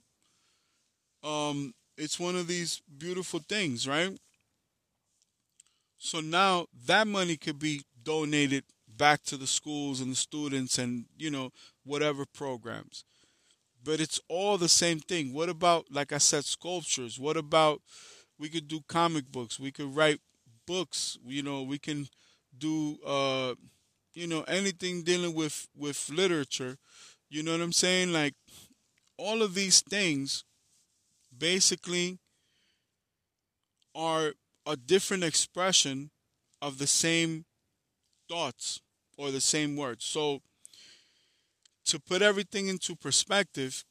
[1.24, 4.18] um, it's one of these beautiful things, right?
[5.98, 11.06] So now that money could be donated back to the schools and the students and,
[11.16, 11.52] you know,
[11.84, 13.04] whatever programs.
[13.82, 15.32] But it's all the same thing.
[15.32, 17.18] What about, like I said, sculptures?
[17.18, 17.80] What about
[18.38, 20.20] we could do comic books, we could write
[20.66, 22.08] books, you know, we can
[22.56, 23.54] do uh
[24.14, 26.78] you know anything dealing with with literature.
[27.30, 28.12] You know what I'm saying?
[28.12, 28.34] Like
[29.18, 30.44] all of these things
[31.36, 32.18] basically
[33.94, 34.34] are
[34.66, 36.10] a different expression
[36.62, 37.44] of the same
[38.28, 38.80] thoughts
[39.16, 40.04] or the same words.
[40.04, 40.42] So
[41.90, 43.84] to put everything into perspective,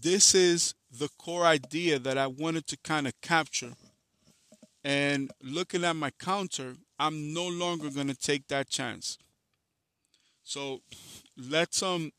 [0.00, 3.72] this is the core idea that I wanted to kind of capture.
[4.82, 9.18] And looking at my counter, I'm no longer going to take that chance.
[10.42, 10.80] So
[11.36, 12.12] let's um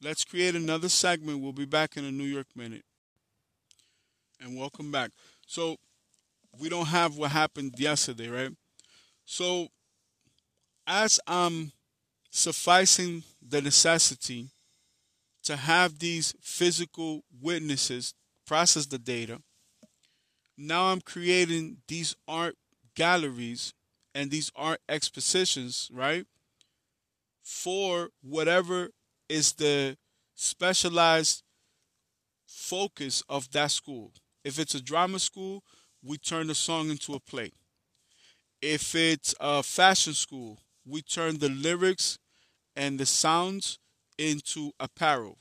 [0.00, 1.40] let's create another segment.
[1.40, 2.84] We'll be back in a New York minute.
[4.40, 5.10] And welcome back.
[5.44, 5.76] So
[6.60, 8.52] we don't have what happened yesterday, right?
[9.24, 9.66] So
[10.86, 11.72] as I'm
[12.32, 14.48] sufficing the necessity
[15.44, 18.14] to have these physical witnesses
[18.46, 19.40] process the data.
[20.56, 22.56] Now I'm creating these art
[22.94, 23.74] galleries
[24.14, 26.26] and these art expositions, right?
[27.44, 28.90] For whatever
[29.28, 29.96] is the
[30.34, 31.42] specialized
[32.46, 34.12] focus of that school.
[34.44, 35.62] If it's a drama school,
[36.02, 37.52] we turn the song into a play.
[38.62, 42.18] If it's a fashion school, we turn the lyrics
[42.76, 43.78] and the sounds
[44.18, 45.36] into apparel.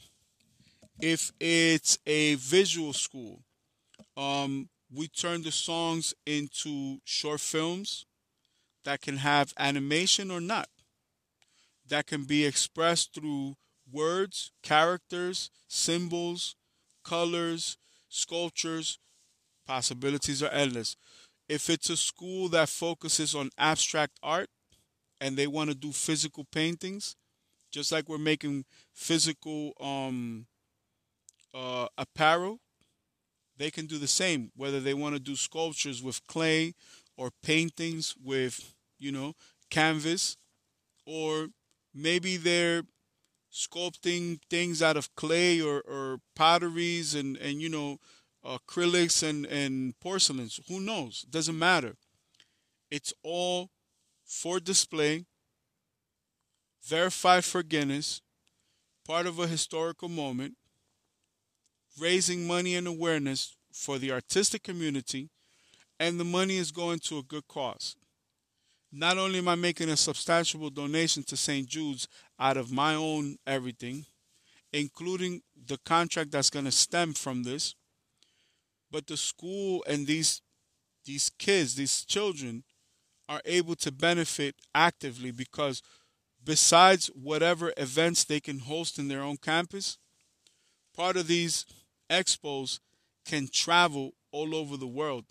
[1.00, 3.44] If it's a visual school,
[4.18, 8.06] um, we turn the songs into short films
[8.84, 10.68] that can have animation or not,
[11.88, 13.56] that can be expressed through
[13.92, 16.56] words, characters, symbols,
[17.04, 17.78] colors,
[18.10, 19.00] sculptures.
[19.68, 20.96] Possibilities are endless.
[21.48, 24.50] If it's a school that focuses on abstract art
[25.20, 27.16] and they want to do physical paintings,
[27.72, 30.46] just like we're making physical um,
[31.54, 32.60] uh, apparel,
[33.58, 34.52] they can do the same.
[34.56, 36.74] Whether they want to do sculptures with clay
[37.18, 39.34] or paintings with, you know,
[39.70, 40.38] canvas,
[41.06, 41.48] or
[41.94, 42.84] maybe they're
[43.52, 47.98] sculpting things out of clay or, or potteries and, and you know,
[48.46, 50.60] acrylics and, and porcelains.
[50.68, 51.22] Who knows?
[51.30, 51.96] Doesn't matter.
[52.90, 53.70] It's all
[54.26, 55.26] for display
[56.84, 58.22] verified for Guinness,
[59.06, 60.56] part of a historical moment,
[62.00, 65.30] raising money and awareness for the artistic community,
[66.00, 67.96] and the money is going to a good cause.
[68.92, 71.68] Not only am I making a substantial donation to St.
[71.68, 72.08] Jude's
[72.40, 74.06] out of my own everything,
[74.74, 77.76] including the contract that's going to stem from this,
[78.92, 80.42] but the school and these
[81.06, 82.64] these kids, these children,
[83.30, 85.82] are able to benefit actively because
[86.44, 89.98] besides whatever events they can host in their own campus,
[90.96, 91.66] part of these
[92.10, 92.80] expos
[93.26, 95.26] can travel all over the world.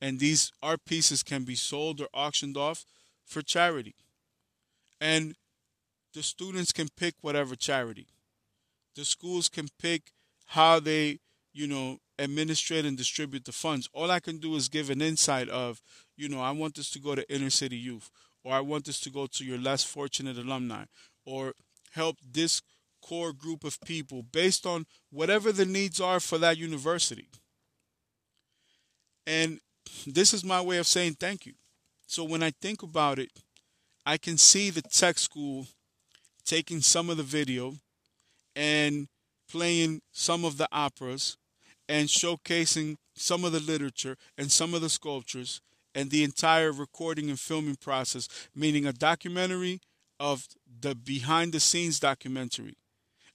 [0.00, 2.84] And these art pieces can be sold or auctioned off
[3.24, 3.94] for charity.
[5.00, 5.34] And
[6.12, 8.06] the students can pick whatever charity.
[8.96, 10.12] The schools can pick
[10.46, 11.20] how they,
[11.52, 13.88] you know, administrate and distribute the funds.
[13.92, 15.80] All I can do is give an insight of,
[16.16, 18.10] you know, I want this to go to inner city youth
[18.44, 20.84] or I want this to go to your less fortunate alumni,
[21.24, 21.54] or
[21.92, 22.62] help this
[23.02, 27.28] core group of people based on whatever the needs are for that university.
[29.26, 29.60] And
[30.06, 31.54] this is my way of saying thank you.
[32.06, 33.30] So when I think about it,
[34.04, 35.66] I can see the tech school
[36.44, 37.74] taking some of the video
[38.56, 39.08] and
[39.50, 41.36] playing some of the operas
[41.88, 45.60] and showcasing some of the literature and some of the sculptures
[45.94, 49.80] and the entire recording and filming process, meaning a documentary
[50.18, 50.46] of
[50.80, 52.76] the behind the scenes documentary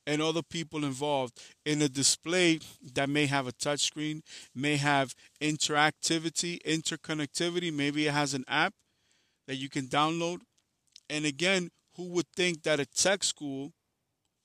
[0.07, 2.59] and all the people involved in a display
[2.93, 4.21] that may have a touchscreen,
[4.55, 8.73] may have interactivity, interconnectivity, maybe it has an app
[9.47, 10.39] that you can download.
[11.09, 13.73] And again, who would think that a tech school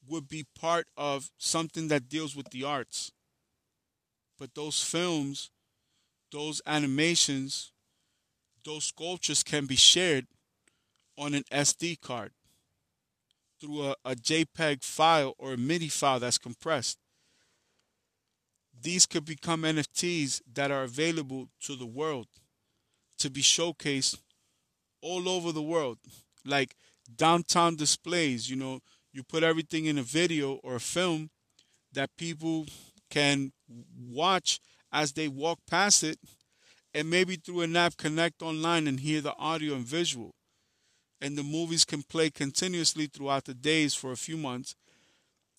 [0.08, 3.12] would be part of something that deals with the arts?
[4.38, 5.50] But those films,
[6.32, 7.71] those animations,
[8.64, 10.26] those sculptures can be shared
[11.18, 12.32] on an SD card
[13.60, 16.98] through a, a JPEG file or a MIDI file that's compressed.
[18.80, 22.26] These could become NFTs that are available to the world
[23.18, 24.18] to be showcased
[25.00, 25.98] all over the world.
[26.44, 26.74] Like
[27.14, 28.80] downtown displays, you know,
[29.12, 31.30] you put everything in a video or a film
[31.92, 32.66] that people
[33.10, 33.52] can
[33.96, 34.58] watch
[34.90, 36.18] as they walk past it
[36.94, 40.34] and maybe through an app connect online and hear the audio and visual.
[41.20, 44.74] And the movies can play continuously throughout the days for a few months.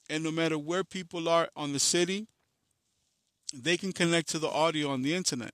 [0.10, 2.28] And no matter where people are on the city,
[3.54, 5.54] they can connect to the audio on the internet.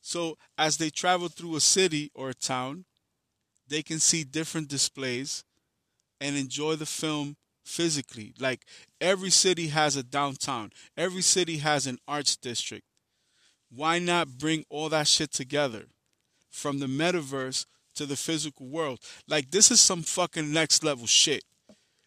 [0.00, 2.84] So as they travel through a city or a town,
[3.68, 5.44] they can see different displays
[6.20, 8.34] and enjoy the film physically.
[8.38, 8.66] Like
[9.00, 12.84] every city has a downtown, every city has an arts district.
[13.74, 15.86] Why not bring all that shit together
[16.50, 17.66] from the metaverse
[17.96, 19.00] to the physical world?
[19.26, 21.44] Like, this is some fucking next level shit.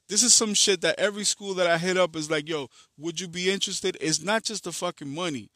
[0.08, 3.20] This is some shit that every school that I hit up is like, yo, would
[3.20, 3.98] you be interested?
[4.00, 5.50] It's not just the fucking money,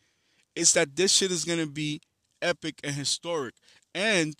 [0.55, 2.01] it's that this shit is gonna be
[2.41, 3.55] epic and historic.
[3.95, 4.35] And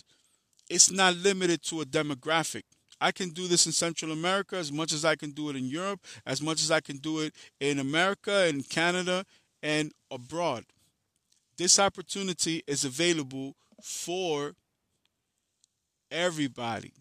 [0.70, 2.64] it's not limited to a demographic.
[3.00, 5.66] I can do this in Central America as much as I can do it in
[5.66, 9.26] Europe, as much as I can do it in America and Canada
[9.64, 10.66] and abroad.
[11.62, 14.56] This opportunity is available for
[16.10, 16.92] everybody.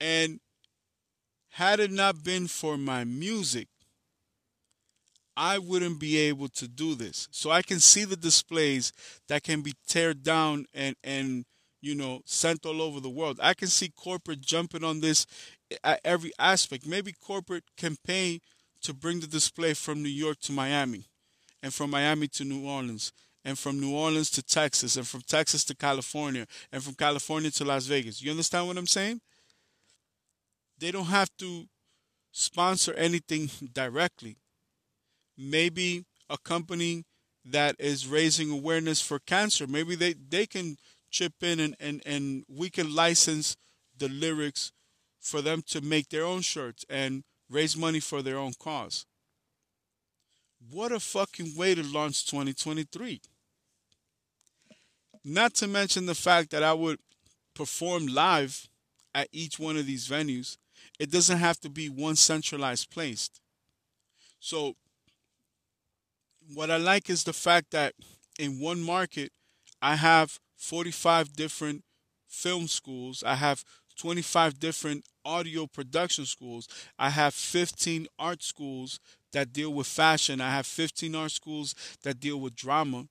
[0.00, 0.40] And
[1.50, 3.68] had it not been for my music,
[5.36, 7.28] I wouldn't be able to do this.
[7.30, 8.92] So I can see the displays
[9.28, 11.44] that can be teared down and and
[11.80, 13.38] you know sent all over the world.
[13.40, 15.24] I can see corporate jumping on this
[15.84, 16.84] at every aspect.
[16.84, 18.40] Maybe corporate can pay
[18.80, 21.06] to bring the display from New York to Miami,
[21.62, 23.12] and from Miami to New Orleans,
[23.44, 27.64] and from New Orleans to Texas, and from Texas to California, and from California to
[27.64, 28.22] Las Vegas.
[28.22, 29.20] You understand what I'm saying?
[30.78, 31.64] They don't have to
[32.32, 34.36] sponsor anything directly.
[35.36, 37.04] Maybe a company
[37.44, 40.76] that is raising awareness for cancer, maybe they, they can
[41.10, 43.56] chip in and, and, and we can license
[43.98, 44.72] the lyrics
[45.20, 49.06] for them to make their own shirts and raise money for their own cause.
[50.70, 53.20] What a fucking way to launch 2023.
[55.24, 56.98] Not to mention the fact that I would
[57.54, 58.68] perform live
[59.14, 60.56] at each one of these venues
[60.98, 63.30] it doesn't have to be one centralized place.
[64.40, 64.74] So,
[66.54, 67.94] what I like is the fact that
[68.38, 69.32] in one market,
[69.80, 71.84] I have 45 different
[72.28, 73.22] film schools.
[73.26, 73.64] I have
[73.96, 76.68] 25 different audio production schools.
[76.98, 78.98] I have 15 art schools
[79.32, 80.40] that deal with fashion.
[80.40, 83.06] I have 15 art schools that deal with drama.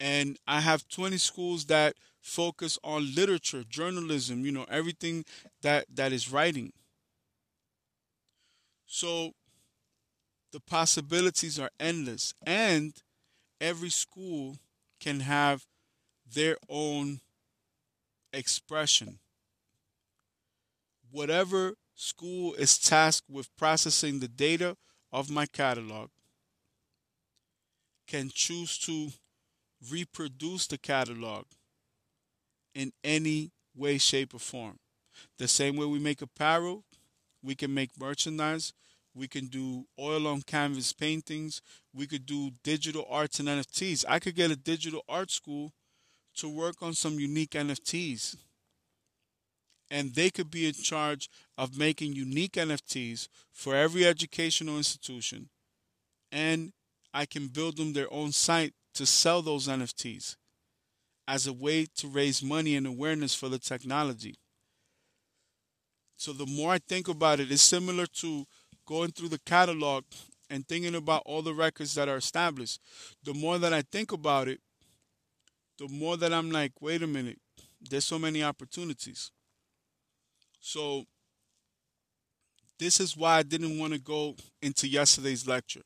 [0.00, 5.24] And I have 20 schools that focus on literature, journalism, you know, everything
[5.62, 6.72] that that is writing.
[8.86, 9.32] So
[10.52, 12.94] the possibilities are endless and
[13.60, 14.56] every school
[15.00, 15.66] can have
[16.26, 17.20] their own
[18.32, 19.18] expression.
[21.10, 24.76] Whatever school is tasked with processing the data
[25.12, 26.10] of my catalog
[28.06, 29.10] can choose to
[29.90, 31.44] reproduce the catalog
[32.74, 34.78] in any way, shape, or form.
[35.38, 36.84] The same way we make apparel,
[37.42, 38.72] we can make merchandise,
[39.14, 41.60] we can do oil on canvas paintings,
[41.92, 44.04] we could do digital arts and NFTs.
[44.08, 45.72] I could get a digital art school
[46.36, 48.36] to work on some unique NFTs.
[49.90, 55.48] And they could be in charge of making unique NFTs for every educational institution.
[56.30, 56.72] And
[57.14, 60.36] I can build them their own site to sell those NFTs
[61.26, 64.34] as a way to raise money and awareness for the technology.
[66.16, 68.44] So the more I think about it, it's similar to
[68.86, 70.04] going through the catalog
[70.50, 72.80] and thinking about all the records that are established.
[73.22, 74.60] The more that I think about it,
[75.78, 77.38] the more that I'm like, wait a minute,
[77.80, 79.30] there's so many opportunities.
[80.68, 81.06] So
[82.78, 85.80] this is why I didn't want to go into yesterday's lecture.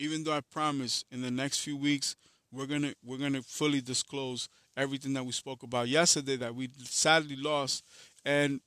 [0.00, 2.16] Even though I promise in the next few weeks
[2.50, 7.36] we're gonna we're gonna fully disclose everything that we spoke about yesterday that we sadly
[7.36, 7.84] lost
[8.24, 8.60] and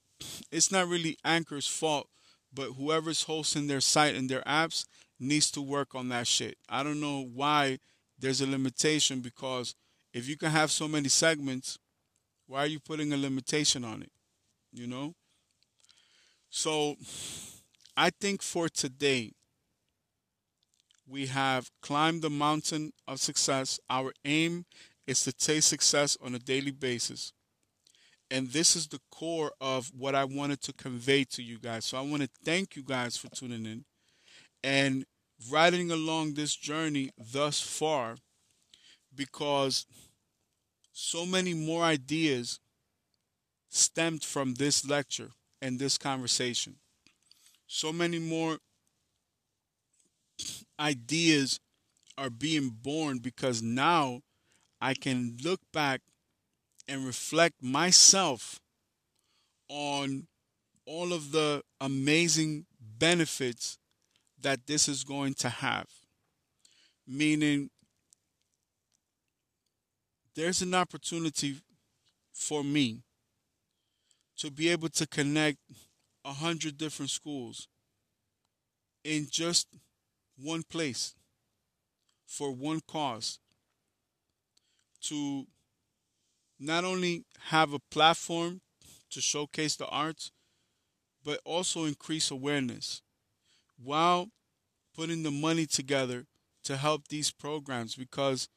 [0.50, 2.08] it's not really Anchor's fault,
[2.54, 4.86] but whoever's hosting their site and their apps
[5.20, 6.58] needs to work on that shit.
[6.70, 7.80] I don't know why
[8.18, 9.76] there's a limitation because
[10.14, 11.78] if you can have so many segments,
[12.48, 14.12] why are you putting a limitation on it?
[14.72, 15.16] You know?
[16.56, 16.97] So
[17.97, 19.32] I think for today,
[21.08, 23.80] we have climbed the mountain of success.
[23.89, 24.66] Our aim
[25.08, 27.34] is to taste success on a daily basis.
[28.30, 31.86] And this is the core of what I wanted to convey to you guys.
[31.86, 33.84] So I want to thank you guys for tuning in
[34.64, 35.06] and
[35.51, 38.18] riding along this journey thus far
[39.16, 39.88] because
[40.91, 42.60] so many more ideas
[43.72, 45.32] stemmed from this lecture
[45.64, 46.76] and this conversation.
[47.68, 48.57] So many more
[50.78, 51.59] ideas
[52.18, 54.22] are being born because now
[54.82, 56.01] I can look back
[56.88, 58.59] and reflect myself
[59.70, 60.28] on
[60.86, 62.66] all of the amazing
[62.99, 63.78] benefits
[64.41, 65.88] that this is going to have.
[67.07, 67.70] meaning
[70.36, 71.57] there's an opportunity
[72.34, 73.03] for me
[74.38, 75.58] to be able to connect
[76.26, 77.68] a hundred different schools
[79.04, 79.68] in just
[80.38, 81.14] one place
[82.26, 83.40] for one cause
[85.02, 85.46] to
[86.60, 88.62] not only have a platform
[89.10, 90.32] to showcase the arts
[91.24, 93.02] but also increase awareness
[93.82, 94.30] while
[94.96, 96.26] putting the money together
[96.64, 98.48] to help these programs because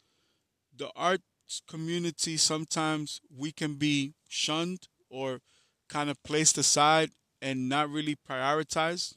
[0.76, 1.22] the arts
[1.68, 5.40] community sometimes we can be shunned or
[5.88, 7.10] kind of placed aside
[7.40, 9.14] and not really prioritized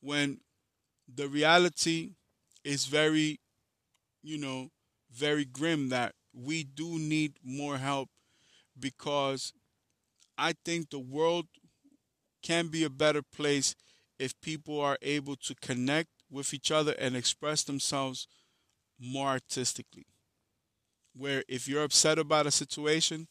[0.00, 0.38] when
[1.12, 2.12] the reality
[2.64, 3.40] is very
[4.22, 4.70] you know
[5.12, 8.08] very grim that we do need more help
[8.78, 9.52] because
[10.38, 11.46] I think the world
[12.42, 13.74] can be a better place
[14.18, 18.26] if people are able to connect with each other and express themselves
[18.98, 20.06] more artistically.
[21.14, 23.28] Where if you're upset about a situation,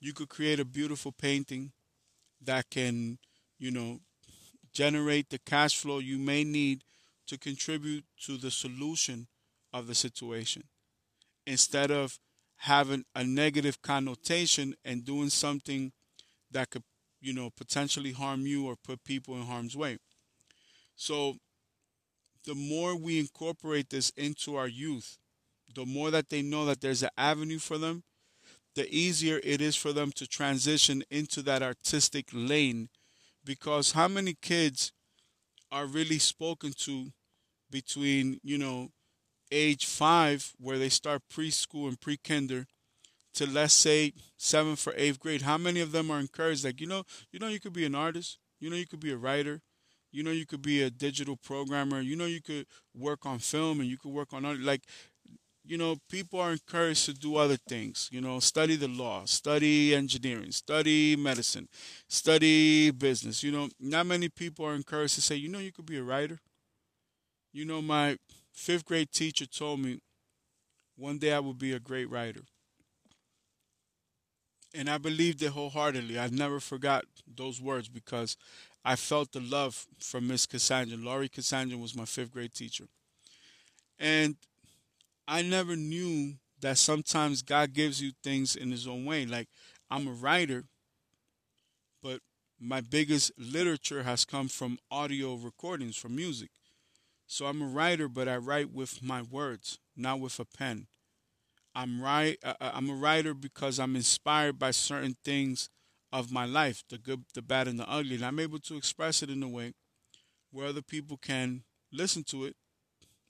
[0.00, 1.72] you could create a beautiful painting
[2.42, 3.18] that can,
[3.58, 4.00] you know,
[4.72, 6.82] generate the cash flow you may need
[7.26, 9.26] to contribute to the solution
[9.72, 10.62] of the situation
[11.46, 12.18] instead of
[12.58, 15.92] having a negative connotation and doing something
[16.50, 16.82] that could,
[17.20, 19.98] you know, potentially harm you or put people in harm's way.
[20.96, 21.36] So
[22.44, 25.18] the more we incorporate this into our youth,
[25.74, 28.04] the more that they know that there's an avenue for them,
[28.76, 32.88] the easier it is for them to transition into that artistic lane.
[33.44, 34.92] Because how many kids
[35.72, 37.12] are really spoken to
[37.70, 38.88] between, you know,
[39.50, 42.66] age five, where they start preschool and pre kinder,
[43.34, 46.64] to let's say seventh or eighth grade, how many of them are encouraged?
[46.64, 47.02] Like, you know,
[47.32, 49.60] you know, you could be an artist, you know, you could be a writer,
[50.10, 53.80] you know, you could be a digital programmer, you know, you could work on film
[53.80, 54.64] and you could work on.
[54.64, 54.82] Like,
[55.66, 58.08] you know, people are encouraged to do other things.
[58.12, 61.68] You know, study the law, study engineering, study medicine,
[62.08, 63.42] study business.
[63.42, 66.02] You know, not many people are encouraged to say, you know, you could be a
[66.02, 66.38] writer.
[67.52, 68.18] You know, my
[68.52, 70.00] fifth grade teacher told me
[70.96, 72.42] one day I would be a great writer.
[74.74, 76.18] And I believed it wholeheartedly.
[76.18, 78.36] I never forgot those words because
[78.84, 80.96] I felt the love from Miss Cassandra.
[80.98, 82.86] Laurie Cassandra was my fifth grade teacher.
[83.98, 84.36] And
[85.28, 89.26] I never knew that sometimes God gives you things in His own way.
[89.26, 89.48] Like,
[89.90, 90.64] I'm a writer,
[92.02, 92.20] but
[92.58, 96.50] my biggest literature has come from audio recordings, from music.
[97.26, 100.86] So I'm a writer, but I write with my words, not with a pen.
[101.74, 102.38] I'm right.
[102.42, 105.68] Uh, uh, I'm a writer because I'm inspired by certain things
[106.12, 109.22] of my life, the good, the bad, and the ugly, and I'm able to express
[109.22, 109.74] it in a way
[110.50, 112.56] where other people can listen to it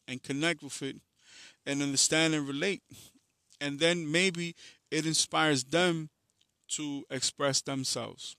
[0.07, 0.97] and connect with it
[1.67, 2.83] and understand and relate.
[3.61, 4.55] And then maybe
[4.91, 6.11] it inspires them
[6.71, 8.37] to express themselves.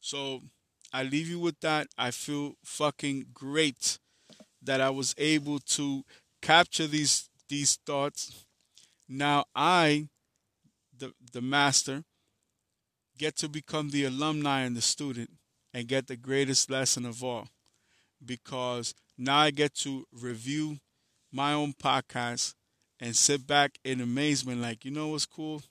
[0.00, 0.42] So
[0.92, 1.88] I leave you with that.
[1.96, 3.98] I feel fucking great
[4.62, 6.04] that I was able to
[6.42, 8.46] capture these these thoughts.
[9.08, 10.08] Now I,
[10.96, 12.04] the the master,
[13.18, 15.30] get to become the alumni and the student
[15.72, 17.48] and get the greatest lesson of all.
[18.24, 20.78] Because now I get to review
[21.32, 22.54] my own podcast
[23.00, 25.62] and sit back in amazement like, you know what's cool?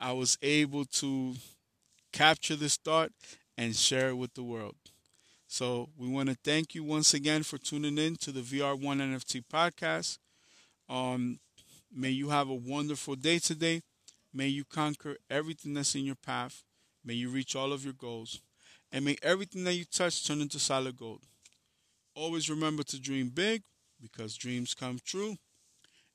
[0.00, 1.34] I was able to
[2.12, 3.12] capture this thought
[3.56, 4.76] and share it with the world.
[5.46, 9.42] So we want to thank you once again for tuning in to the VR1 NFT
[9.52, 10.18] podcast.
[10.88, 11.40] Um,
[11.94, 13.82] may you have a wonderful day today.
[14.32, 16.62] May you conquer everything that's in your path.
[17.04, 18.40] May you reach all of your goals.
[18.92, 21.22] And may everything that you touch turn into solid gold.
[22.14, 23.62] Always remember to dream big
[24.00, 25.36] because dreams come true.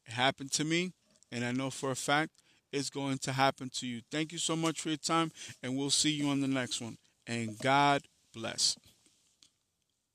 [0.05, 0.91] It happened to me,
[1.31, 2.31] and I know for a fact
[2.71, 4.01] it's going to happen to you.
[4.11, 5.31] Thank you so much for your time,
[5.63, 8.77] and we'll see you on the next one and God bless.